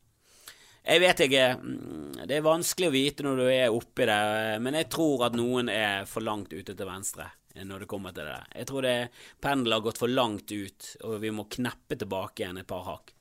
Jeg 0.89 1.03
vet 1.03 1.21
ikke. 1.27 1.49
Mm, 1.61 2.23
det 2.29 2.39
er 2.39 2.47
vanskelig 2.47 2.89
å 2.89 2.95
vite 2.95 3.27
når 3.27 3.43
du 3.43 3.47
er 3.49 3.75
oppi 3.75 4.07
det, 4.09 4.23
men 4.65 4.79
jeg 4.79 4.89
tror 4.95 5.27
at 5.29 5.37
noen 5.37 5.69
er 5.73 6.09
for 6.09 6.25
langt 6.25 6.55
ute 6.55 6.73
til 6.73 6.89
venstre 6.89 7.29
når 7.59 7.83
det 7.83 7.89
kommer 7.91 8.15
til 8.15 8.29
det. 8.29 8.41
Jeg 8.55 8.69
tror 8.71 8.85
det 8.87 8.97
pendelen 9.43 9.75
har 9.75 9.85
gått 9.85 9.99
for 9.99 10.13
langt 10.13 10.53
ut, 10.53 10.91
og 11.05 11.17
vi 11.23 11.33
må 11.35 11.49
kneppe 11.51 11.97
tilbake 11.99 12.45
igjen 12.45 12.61
et 12.61 12.69
par 12.69 12.85
hakk. 12.87 13.15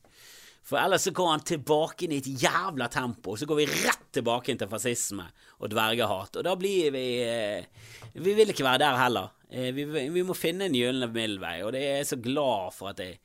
For 0.67 0.79
ellers 0.81 1.05
så 1.07 1.13
går 1.15 1.29
han 1.31 1.43
tilbake 1.47 2.05
inn 2.05 2.13
i 2.17 2.19
et 2.19 2.27
jævla 2.43 2.89
tempo, 2.91 3.33
og 3.33 3.39
så 3.39 3.47
går 3.47 3.61
vi 3.61 3.67
rett 3.71 4.07
tilbake 4.17 4.51
inn 4.51 4.59
til 4.59 4.69
fascisme 4.71 5.23
og 5.61 5.71
dvergehat. 5.71 6.39
Og 6.39 6.43
da 6.43 6.55
blir 6.59 6.91
vi 6.91 7.05
eh, 7.23 7.87
Vi 8.13 8.33
vil 8.35 8.51
ikke 8.51 8.65
være 8.67 8.83
der 8.83 8.99
heller. 8.99 9.31
Eh, 9.49 9.71
vi, 9.75 9.85
vi 9.87 10.25
må 10.27 10.35
finne 10.35 10.67
en 10.67 10.75
gyllen 10.75 11.07
middelvei, 11.07 11.61
og 11.63 11.71
det 11.75 11.85
er 11.85 12.01
jeg 12.01 12.09
så 12.11 12.19
glad 12.19 12.75
for 12.75 12.91
at 12.91 12.99
jeg 12.99 13.15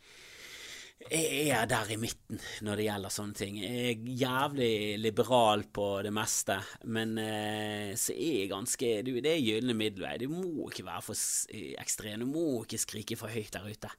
jeg 1.10 1.48
er 1.50 1.66
der 1.68 1.90
i 1.92 1.98
midten 2.00 2.38
når 2.64 2.78
det 2.78 2.86
gjelder 2.86 3.12
sånne 3.12 3.36
ting. 3.36 3.58
Jeg 3.60 3.90
er 3.90 4.06
jævlig 4.22 4.72
liberal 5.00 5.64
på 5.74 5.86
det 6.06 6.12
meste, 6.14 6.58
men 6.84 7.16
eh, 7.20 7.90
så 7.98 8.14
er 8.14 8.38
jeg 8.42 8.52
ganske 8.52 8.92
du, 9.06 9.12
Det 9.20 9.32
er 9.32 9.42
gylne 9.42 9.76
middelvei. 9.76 10.14
Du 10.22 10.28
må 10.30 10.68
ikke 10.68 10.86
være 10.86 11.04
for 11.08 11.18
ekstrem. 11.82 12.22
Du 12.22 12.30
må 12.30 12.46
ikke 12.62 12.80
skrike 12.80 13.18
for 13.18 13.32
høyt 13.32 13.52
der 13.56 13.66
ute 13.68 13.92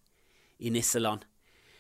i 0.64 0.72
nisseland. 0.74 1.26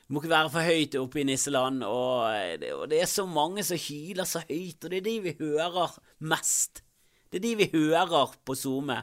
Du 0.03 0.13
må 0.13 0.21
ikke 0.21 0.33
være 0.33 0.53
for 0.53 0.67
høyt 0.67 0.99
oppe 0.99 1.21
i 1.21 1.27
nisseland, 1.27 1.83
og 1.87 2.59
det, 2.59 2.73
og 2.75 2.89
det 2.91 2.99
er 3.01 3.09
så 3.09 3.23
mange 3.25 3.63
som 3.63 3.79
hyler 3.79 4.27
så 4.27 4.43
høyt, 4.43 4.83
og 4.83 4.91
det 4.91 4.99
er 4.99 5.07
de 5.07 5.17
vi 5.23 5.35
hører 5.39 5.95
mest. 6.27 6.83
Det 7.31 7.39
er 7.39 7.45
de 7.47 7.53
vi 7.63 7.69
hører 7.71 8.35
på 8.45 8.55
SoMe, 8.59 8.99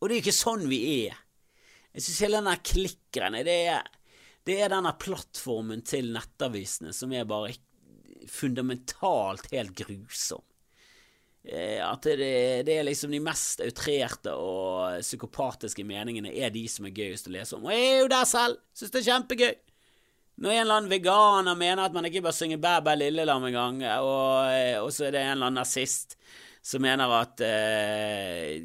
og 0.00 0.08
det 0.08 0.16
er 0.16 0.22
ikke 0.24 0.34
sånn 0.34 0.64
vi 0.70 0.80
er. 1.04 1.20
Jeg 1.92 2.06
syns 2.06 2.22
hele 2.24 2.40
den 2.40 2.48
der 2.48 2.62
klikkeren 2.64 3.36
det 3.44 3.56
er 3.74 3.88
det 4.50 4.60
er 4.64 4.72
denne 4.72 4.92
plattformen 4.98 5.82
til 5.86 6.10
nettavisene 6.14 6.94
som 6.96 7.12
er 7.14 7.28
bare 7.28 7.54
fundamentalt 8.30 9.46
helt 9.54 9.76
grusom. 9.78 10.42
Eh, 11.44 11.78
at 11.80 12.04
det, 12.04 12.28
det, 12.68 12.74
er 12.74 12.84
liksom 12.84 13.14
de 13.14 13.22
mest 13.24 13.62
outrerte 13.64 14.34
og 14.36 15.00
psykopatiske 15.00 15.86
meningene 15.88 16.34
er 16.36 16.52
de 16.52 16.66
som 16.68 16.88
er 16.88 16.96
gøyest 16.96 17.30
å 17.30 17.34
lese 17.36 17.56
om. 17.56 17.64
Og 17.68 17.74
jeg 17.74 17.94
er 17.94 18.02
jo 18.02 18.12
der 18.12 18.28
selv! 18.28 18.60
Syns 18.76 18.92
det 18.92 19.00
er 19.00 19.08
kjempegøy! 19.14 19.54
Når 20.40 20.54
en 20.54 20.62
eller 20.62 20.78
annen 20.80 20.92
veganer 20.92 21.56
mener 21.58 21.84
at 21.84 21.96
man 21.96 22.06
ikke 22.08 22.22
bør 22.24 22.32
synge 22.32 22.56
Bæ 22.60 22.78
bæ 22.84 22.94
lillelam 22.96 23.44
engang, 23.44 23.82
og, 24.00 24.48
og 24.80 24.92
så 24.96 25.08
er 25.08 25.12
det 25.12 25.20
en 25.20 25.34
eller 25.34 25.50
annen 25.50 25.60
nazist 25.60 26.16
som 26.64 26.82
mener 26.84 27.12
at 27.16 27.40
eh, 27.44 28.56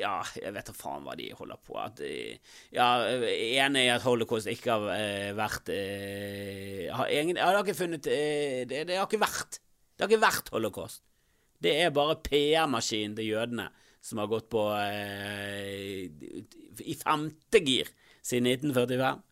Ja, 0.00 0.16
jeg 0.38 0.54
vet 0.56 0.70
da 0.70 0.74
faen 0.76 1.04
hva 1.04 1.16
de 1.18 1.28
holder 1.36 1.60
på. 1.64 1.76
At, 1.80 2.00
eh, 2.04 2.40
ja, 2.74 2.88
Enig 3.04 3.84
i 3.86 3.92
at 3.92 4.06
holocaust 4.06 4.50
ikke 4.50 4.76
har 4.76 4.88
eh, 4.96 5.30
vært 5.36 5.70
eh, 5.74 6.88
har 6.94 7.12
ingen, 7.12 7.36
det 7.38 7.44
har 7.44 7.60
ikke 7.60 7.78
funnet 7.78 8.08
eh, 8.10 8.64
det, 8.68 8.86
det, 8.88 8.98
har 8.98 9.08
ikke 9.08 9.22
vært 9.22 9.60
Det 9.60 10.06
har 10.06 10.10
ikke 10.10 10.26
vært 10.26 10.52
holocaust. 10.56 11.04
Det 11.60 11.76
er 11.82 11.92
bare 11.92 12.20
PR-maskinen 12.24 13.18
til 13.18 13.34
jødene 13.34 13.68
som 14.00 14.20
har 14.22 14.30
gått 14.30 14.48
på 14.52 14.62
eh, 14.80 16.08
i 16.80 16.94
femte 16.96 17.60
gir 17.60 17.90
siden 18.24 18.48
1945. 18.48 19.26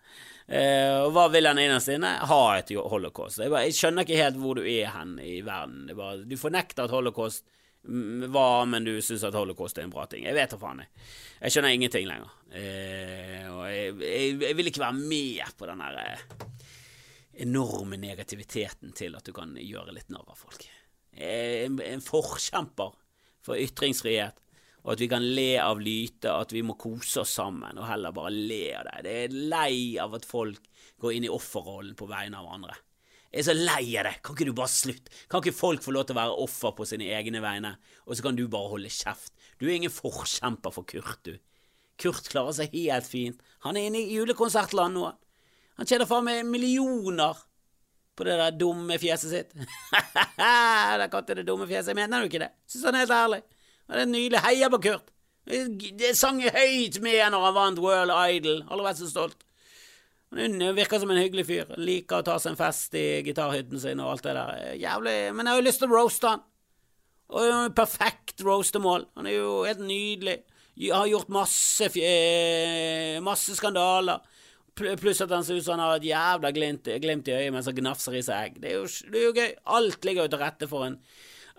Uh, 0.48 1.04
og 1.04 1.10
hva 1.12 1.26
vil 1.28 1.44
han 1.44 1.58
innerst 1.60 1.90
inne? 1.92 2.14
Ha 2.24 2.40
et 2.56 2.70
holocaust. 2.72 3.42
Jeg, 3.42 3.52
bare, 3.52 3.66
jeg, 3.68 3.76
skjønner 3.76 4.06
ikke 4.06 4.20
helt 4.22 4.38
hvor 4.40 4.56
du 4.56 4.62
er 4.64 4.94
hen 4.94 5.18
i 5.20 5.42
verden. 5.44 5.90
Bare, 5.96 6.22
du 6.24 6.36
fornekter 6.40 6.86
at 6.86 6.94
holocaust 6.94 7.44
hva, 7.88 8.64
men 8.68 8.84
du 8.84 8.92
syns 9.04 9.24
at 9.24 9.36
holocaust 9.36 9.78
er 9.78 9.86
en 9.86 9.92
bra 9.92 10.04
ting. 10.10 10.26
Jeg 10.26 10.36
vet 10.36 10.52
da 10.52 10.58
faen, 10.60 10.82
jeg. 10.84 11.06
Jeg 11.38 11.54
skjønner 11.54 11.74
ingenting 11.76 12.08
lenger. 12.08 12.34
Eh, 12.52 13.46
og 13.48 13.62
jeg, 13.70 13.94
jeg, 14.02 14.34
jeg, 14.42 14.56
vil 14.58 14.70
ikke 14.70 14.82
være 14.82 14.98
med 14.98 15.54
på 15.56 15.68
den 15.70 15.84
der 15.84 16.00
eh, 16.02 16.24
enorme 17.46 17.98
negativiteten 18.00 18.92
til 18.96 19.16
at 19.16 19.24
du 19.24 19.32
kan 19.36 19.54
gjøre 19.56 19.94
litt 19.96 20.12
narr 20.12 20.28
av 20.28 20.40
folk. 20.40 20.66
Jeg 21.18 21.70
en, 21.70 22.04
forkjemper 22.04 22.92
for 23.44 23.58
ytringsfrihet, 23.58 24.42
og 24.84 24.92
at 24.94 25.02
vi 25.02 25.08
kan 25.10 25.24
le 25.24 25.50
av 25.62 25.80
lyte, 25.82 26.32
at 26.32 26.52
vi 26.54 26.62
må 26.66 26.76
kose 26.80 27.22
oss 27.24 27.32
sammen, 27.40 27.78
og 27.78 27.88
heller 27.88 28.14
bare 28.14 28.34
le 28.34 28.62
av 28.78 28.88
det. 28.88 28.98
Det 29.06 29.16
er 29.22 29.38
lei 29.54 29.72
av 30.00 30.14
at 30.18 30.28
folk 30.28 30.68
går 31.00 31.16
inn 31.16 31.28
i 31.28 31.32
offerrollen 31.32 31.96
på 31.98 32.08
vegne 32.10 32.40
av 32.40 32.52
andre. 32.58 32.76
Jeg 33.28 33.42
er 33.42 33.46
så 33.50 33.54
lei 33.56 33.82
av 34.00 34.06
det. 34.08 34.14
Kan 34.24 34.36
ikke 34.36 34.46
du 34.48 34.54
bare 34.56 34.72
slutte? 34.72 35.12
Kan 35.28 35.42
ikke 35.42 35.56
folk 35.56 35.82
få 35.84 35.92
lov 35.92 36.06
til 36.08 36.16
å 36.16 36.20
være 36.22 36.36
offer 36.46 36.72
på 36.78 36.86
sine 36.88 37.10
egne 37.12 37.42
vegne, 37.44 37.74
og 38.06 38.16
så 38.16 38.24
kan 38.24 38.38
du 38.38 38.46
bare 38.48 38.72
holde 38.72 38.92
kjeft? 38.92 39.34
Du 39.60 39.66
er 39.66 39.74
ingen 39.76 39.92
forkjemper 39.92 40.72
for 40.72 40.88
Kurt, 40.88 41.20
du. 41.28 41.36
Kurt 42.00 42.30
klarer 42.30 42.54
seg 42.56 42.72
helt 42.72 43.08
fint. 43.10 43.42
Han 43.66 43.76
er 43.76 43.88
inne 43.88 44.00
i 44.00 44.16
julekonsertland 44.16 44.96
nå. 44.96 45.10
Han 45.78 45.88
tjener 45.88 46.08
faen 46.08 46.24
meg 46.26 46.46
millioner 46.48 47.36
på 48.18 48.26
det 48.26 48.38
der 48.40 48.56
dumme 48.58 48.96
fjeset 48.98 49.30
sitt. 49.30 49.52
der 50.38 51.06
kom 51.12 51.26
det 51.28 51.44
dumme 51.46 51.68
fjeset. 51.70 51.94
Mener 51.98 52.22
du 52.22 52.30
ikke 52.30 52.42
det? 52.42 52.50
Syns 52.70 52.88
han 52.88 52.96
er 52.96 53.04
helt 53.04 53.14
ærlig. 53.14 53.42
Det 53.88 54.02
er 54.02 54.10
nydelig. 54.10 54.40
Heier 54.46 54.72
på 54.72 54.80
Kurt. 54.88 55.12
Det 55.48 56.14
sang 56.18 56.40
høyt 56.42 56.98
med 57.04 57.20
når 57.32 57.44
han 57.46 57.54
vant 57.56 57.82
World 57.82 58.14
Idol. 58.14 58.64
Aldri 58.66 58.88
vært 58.88 59.02
så 59.02 59.10
stolt. 59.10 59.44
Han 60.36 60.60
virker 60.76 61.00
som 61.00 61.10
en 61.10 61.22
hyggelig 61.22 61.46
fyr. 61.48 61.70
Liker 61.80 62.20
å 62.20 62.26
ta 62.26 62.36
seg 62.40 62.52
en 62.52 62.60
fest 62.60 62.94
i 62.98 63.22
gitarhytten 63.24 63.80
sin 63.80 64.02
og 64.04 64.12
alt 64.12 64.26
det 64.26 64.34
der. 64.36 64.58
Jævlig 64.76 65.16
Men 65.32 65.46
jeg 65.46 65.54
har 65.54 65.60
jo 65.62 65.66
lyst 65.68 65.82
til 65.82 65.88
å 65.88 65.96
roaste 65.96 66.32
han. 66.34 66.44
Og 67.28 67.74
perfekt 67.76 68.44
roastemål. 68.44 69.06
Han 69.16 69.28
er 69.28 69.38
jo 69.38 69.52
helt 69.64 69.80
nydelig. 69.84 70.38
Jeg 70.78 70.94
har 70.94 71.08
gjort 71.10 71.32
masse, 71.34 71.88
masse 73.24 73.56
skandaler. 73.58 74.20
Pluss 74.78 75.24
at 75.24 75.32
han 75.34 75.42
ser 75.42 75.58
ut 75.58 75.64
som 75.66 75.74
han 75.74 75.82
har 75.82 75.96
et 75.98 76.06
jævla 76.06 76.52
glimt, 76.54 76.86
glimt 77.02 77.26
i 77.26 77.34
øyet 77.34 77.50
mens 77.50 77.66
han 77.66 77.74
gnafser 77.74 78.14
i 78.14 78.22
seg 78.22 78.44
egg. 78.44 78.60
Det 78.62 78.76
det 79.10 79.18
er 79.18 79.24
jo 79.24 79.32
gøy. 79.34 79.50
Alt 79.74 80.06
ligger 80.06 80.28
jo 80.28 80.32
til 80.34 80.42
rette 80.44 80.68
for, 80.70 80.86
en, 80.86 81.00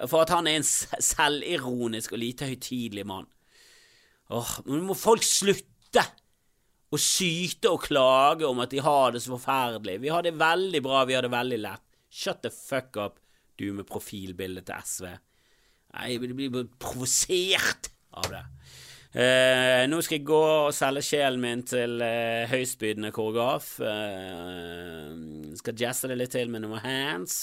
for 0.05 0.23
at 0.23 0.31
han 0.31 0.47
er 0.47 0.61
en 0.61 0.69
selvironisk 0.69 2.15
og 2.15 2.23
lite 2.23 2.47
høytidelig 2.47 3.05
mann. 3.09 3.27
Åh, 4.29 4.53
men 4.69 4.85
må 4.87 4.95
folk 4.95 5.25
slutte 5.25 6.05
å 6.89 6.97
syte 6.97 7.69
og 7.69 7.85
klage 7.85 8.47
om 8.47 8.61
at 8.63 8.73
de 8.73 8.81
har 8.81 9.13
det 9.13 9.21
så 9.23 9.35
forferdelig. 9.35 9.99
Vi 10.01 10.11
har 10.13 10.25
det 10.25 10.37
veldig 10.39 10.81
bra, 10.85 11.03
vi 11.05 11.17
har 11.17 11.25
det 11.25 11.33
veldig 11.33 11.59
lett. 11.61 11.85
Shut 12.09 12.41
the 12.41 12.49
fuck 12.53 12.97
up, 12.97 13.19
du 13.61 13.69
med 13.77 13.87
profilbildet 13.89 14.69
til 14.69 14.85
SV. 14.85 15.09
Nei, 15.93 16.11
jeg 16.13 16.33
blir 16.33 16.69
provosert 16.81 17.91
av 18.17 18.29
det. 18.33 18.43
Eh, 19.09 19.87
nå 19.89 20.03
skal 20.05 20.19
jeg 20.19 20.25
gå 20.29 20.37
og 20.37 20.73
selge 20.77 21.01
sjelen 21.05 21.41
min 21.41 21.63
til 21.65 21.97
eh, 22.05 22.49
høystbydende 22.49 23.09
koreograf. 23.13 23.71
Eh, 23.81 25.55
skal 25.57 25.81
jazze 25.81 26.11
det 26.11 26.19
litt 26.19 26.33
til 26.37 26.53
med 26.53 26.65
noen 26.65 26.81
hands. 26.83 27.39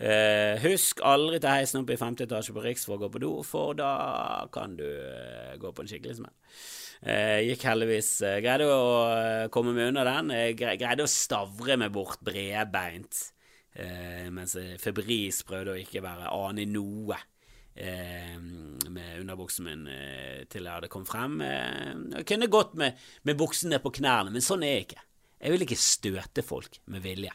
Eh, 0.00 0.56
husk 0.64 1.02
aldri 1.04 1.42
til 1.42 1.52
heisen 1.52 1.82
opp 1.82 1.92
i 1.92 1.98
femte 2.00 2.24
etasje 2.24 2.54
på 2.56 2.62
Riks 2.64 2.86
for 2.88 2.96
å 2.96 3.02
gå 3.04 3.10
på 3.12 3.20
do, 3.20 3.34
for 3.44 3.76
da 3.76 3.92
kan 4.52 4.78
du 4.78 4.88
eh, 4.88 5.52
gå 5.60 5.72
på 5.76 5.84
en 5.84 5.90
skikkelig 5.90 6.22
smell. 6.22 6.32
Eh, 7.02 7.40
gikk 7.48 7.64
heldigvis 7.66 8.08
eh, 8.22 8.36
Greide 8.44 8.68
å 8.70 8.82
eh, 9.10 9.48
komme 9.50 9.72
meg 9.74 9.90
unna 9.90 10.04
den. 10.06 10.30
Jeg 10.36 10.54
greide 10.78 11.02
å 11.02 11.10
stavre 11.10 11.74
meg 11.80 11.90
bort 11.94 12.22
bredbeint, 12.22 13.28
mens 14.36 14.52
febris 14.82 15.38
prøvde 15.48 15.72
å 15.72 15.80
ikke 15.80 16.02
være 16.04 16.28
ane 16.28 16.66
noe. 16.68 17.16
Med 17.72 19.14
underbuksen 19.16 19.64
min 19.64 19.86
til 20.52 20.66
jeg 20.66 20.74
hadde 20.74 20.90
kommet 20.92 21.08
frem. 21.08 21.38
Jeg 21.40 22.26
kunne 22.28 22.50
gått 22.52 22.74
med, 22.76 22.98
med 23.24 23.38
buksen 23.40 23.72
ned 23.72 23.80
på 23.80 23.94
knærne, 23.96 24.28
men 24.34 24.44
sånn 24.44 24.66
er 24.66 24.74
jeg 24.74 24.84
ikke. 24.84 25.06
Jeg 25.40 25.54
vil 25.54 25.64
ikke 25.64 25.78
støte 25.80 26.44
folk 26.44 26.76
med 26.92 27.00
vilje. 27.06 27.32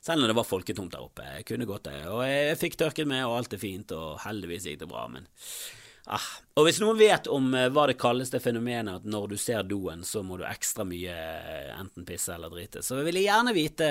Selv 0.00 0.24
når 0.24 0.32
det 0.32 0.38
var 0.40 0.48
folketomt 0.48 0.96
der 0.96 1.04
oppe. 1.04 1.28
Jeg 1.36 1.46
kunne 1.52 1.68
gått 1.68 1.90
det. 1.90 1.98
Og 2.08 2.24
jeg 2.24 2.56
fikk 2.62 2.80
tørket 2.80 3.12
meg, 3.12 3.26
og 3.28 3.36
alt 3.42 3.58
er 3.58 3.60
fint, 3.60 3.92
og 3.92 4.22
heldigvis 4.24 4.70
gikk 4.70 4.80
det 4.86 4.88
bra, 4.88 5.04
men 5.12 5.28
ah. 6.16 6.30
Og 6.60 6.66
hvis 6.66 6.80
noen 6.82 6.98
vet 7.00 7.28
om 7.32 7.52
uh, 7.54 7.68
hva 7.72 7.86
det 7.90 7.98
kalles 8.00 8.32
det 8.32 8.42
fenomenet 8.44 9.00
at 9.00 9.08
når 9.08 9.30
du 9.32 9.36
ser 9.40 9.62
doen, 9.68 10.04
så 10.04 10.24
må 10.26 10.38
du 10.40 10.46
ekstra 10.48 10.84
mye 10.88 11.14
uh, 11.14 11.76
enten 11.78 12.08
pisse 12.08 12.34
eller 12.34 12.52
drite, 12.52 12.84
så 12.84 13.00
vil 13.06 13.20
jeg 13.20 13.30
gjerne 13.30 13.56
vite 13.56 13.90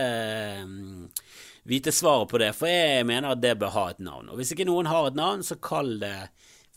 uh, 0.64 1.32
vite 1.70 1.92
svaret 1.92 2.30
på 2.30 2.38
det, 2.38 2.54
for 2.58 2.72
jeg 2.72 3.06
mener 3.06 3.34
at 3.34 3.42
det 3.42 3.58
bør 3.62 3.76
ha 3.76 3.86
et 3.92 4.02
navn. 4.04 4.32
Og 4.32 4.40
hvis 4.40 4.54
ikke 4.56 4.68
noen 4.68 4.90
har 4.90 5.10
et 5.10 5.20
navn, 5.20 5.46
så 5.46 5.60
kall 5.62 6.00
det 6.02 6.16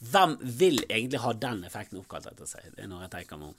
Hvem 0.03 0.33
vil 0.59 0.81
egentlig 0.89 1.21
ha 1.23 1.31
den 1.39 1.61
effekten 1.63 2.01
oppkalt 2.01 2.25
etter 2.27 2.49
seg? 2.51 2.73
Det 2.75 2.83
er 2.83 2.89
når 2.91 3.05
jeg 3.05 3.11
tenker 3.13 3.39
meg 3.39 3.53
om. 3.53 3.59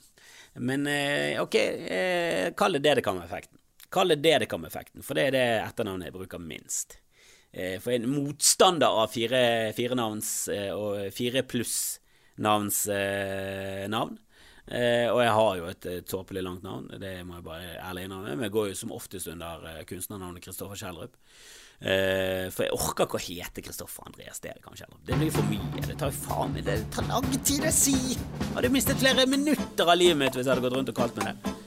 Men 0.68 0.82
eh, 0.92 1.38
ok, 1.40 1.54
eh, 1.56 2.48
kall 2.52 2.76
det 2.76 2.82
Dedekam-effekten. 2.84 3.56
Kall 3.88 4.12
det 4.12 4.18
Dedekam-effekten, 4.26 5.00
for 5.06 5.16
det 5.16 5.24
er 5.30 5.32
det 5.32 5.46
etternavnet 5.62 6.10
jeg 6.10 6.16
bruker 6.18 6.42
minst. 6.44 6.98
Eh, 7.54 7.78
for 7.78 7.94
en 7.94 8.10
motstander 8.10 9.00
av 9.04 9.12
fire, 9.14 9.72
fire 9.76 9.94
navns 9.98 10.34
og 10.74 11.06
fire 11.14 11.44
pluss-navns 11.46 12.84
navn 13.94 14.18
Eh, 14.64 15.10
og 15.12 15.18
jeg 15.20 15.32
har 15.36 15.56
jo 15.58 15.66
et, 15.68 15.86
tåpelig 16.08 16.42
langt 16.44 16.62
navn, 16.64 16.86
det 17.00 17.18
må 17.28 17.36
jeg 17.36 17.44
bare 17.44 17.74
ærlig 17.84 18.06
innrømme. 18.06 18.32
Men 18.32 18.46
jeg 18.46 18.54
går 18.54 18.70
jo 18.70 18.78
som 18.78 18.94
oftest 18.96 19.28
under 19.32 19.66
eh, 19.68 19.82
kunstnernavnet 19.88 20.44
Kristoffer 20.44 20.80
Kjellrup. 20.80 21.18
Eh, 21.84 22.48
for 22.54 22.64
jeg 22.64 22.72
orker 22.72 23.04
ikke 23.04 23.18
å 23.18 23.24
hete 23.26 23.64
Kristoffer 23.66 24.08
Andreas 24.08 24.40
Derekan 24.44 24.78
Kjellrup. 24.78 25.02
Det 25.04 25.18
blir 25.20 25.34
for 25.34 25.50
mye. 25.50 25.84
Det 25.84 25.98
tar 26.00 26.14
jo 26.14 26.22
faen 26.22 26.56
meg 26.56 26.64
Det 26.68 26.78
tar 26.94 27.10
lang 27.10 27.28
tid 27.44 27.68
å 27.68 27.74
si! 27.74 27.98
Jeg 28.14 28.54
hadde 28.54 28.72
mistet 28.72 29.02
flere 29.02 29.28
minutter 29.28 29.84
av 29.84 30.00
livet 30.00 30.22
mitt 30.22 30.38
hvis 30.38 30.46
jeg 30.46 30.54
hadde 30.54 30.64
gått 30.64 30.78
rundt 30.78 30.94
og 30.94 30.98
kalt 31.02 31.20
meg 31.20 31.34
det. 31.34 31.58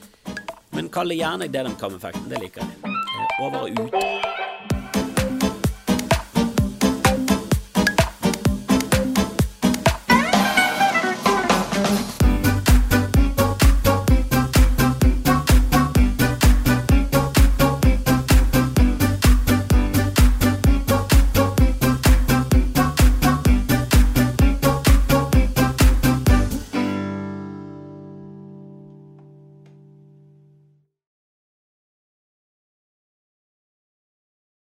Men 0.74 0.90
kall 0.94 1.14
det 1.14 1.20
gjerne 1.20 1.50
Dedem 1.52 1.78
Cam-effekten. 1.78 2.26
Det 2.32 2.42
liker 2.42 2.66
jeg. 2.66 2.82
Eh, 2.82 3.40
over 3.46 3.68
og 3.68 3.86
ut. 3.86 4.37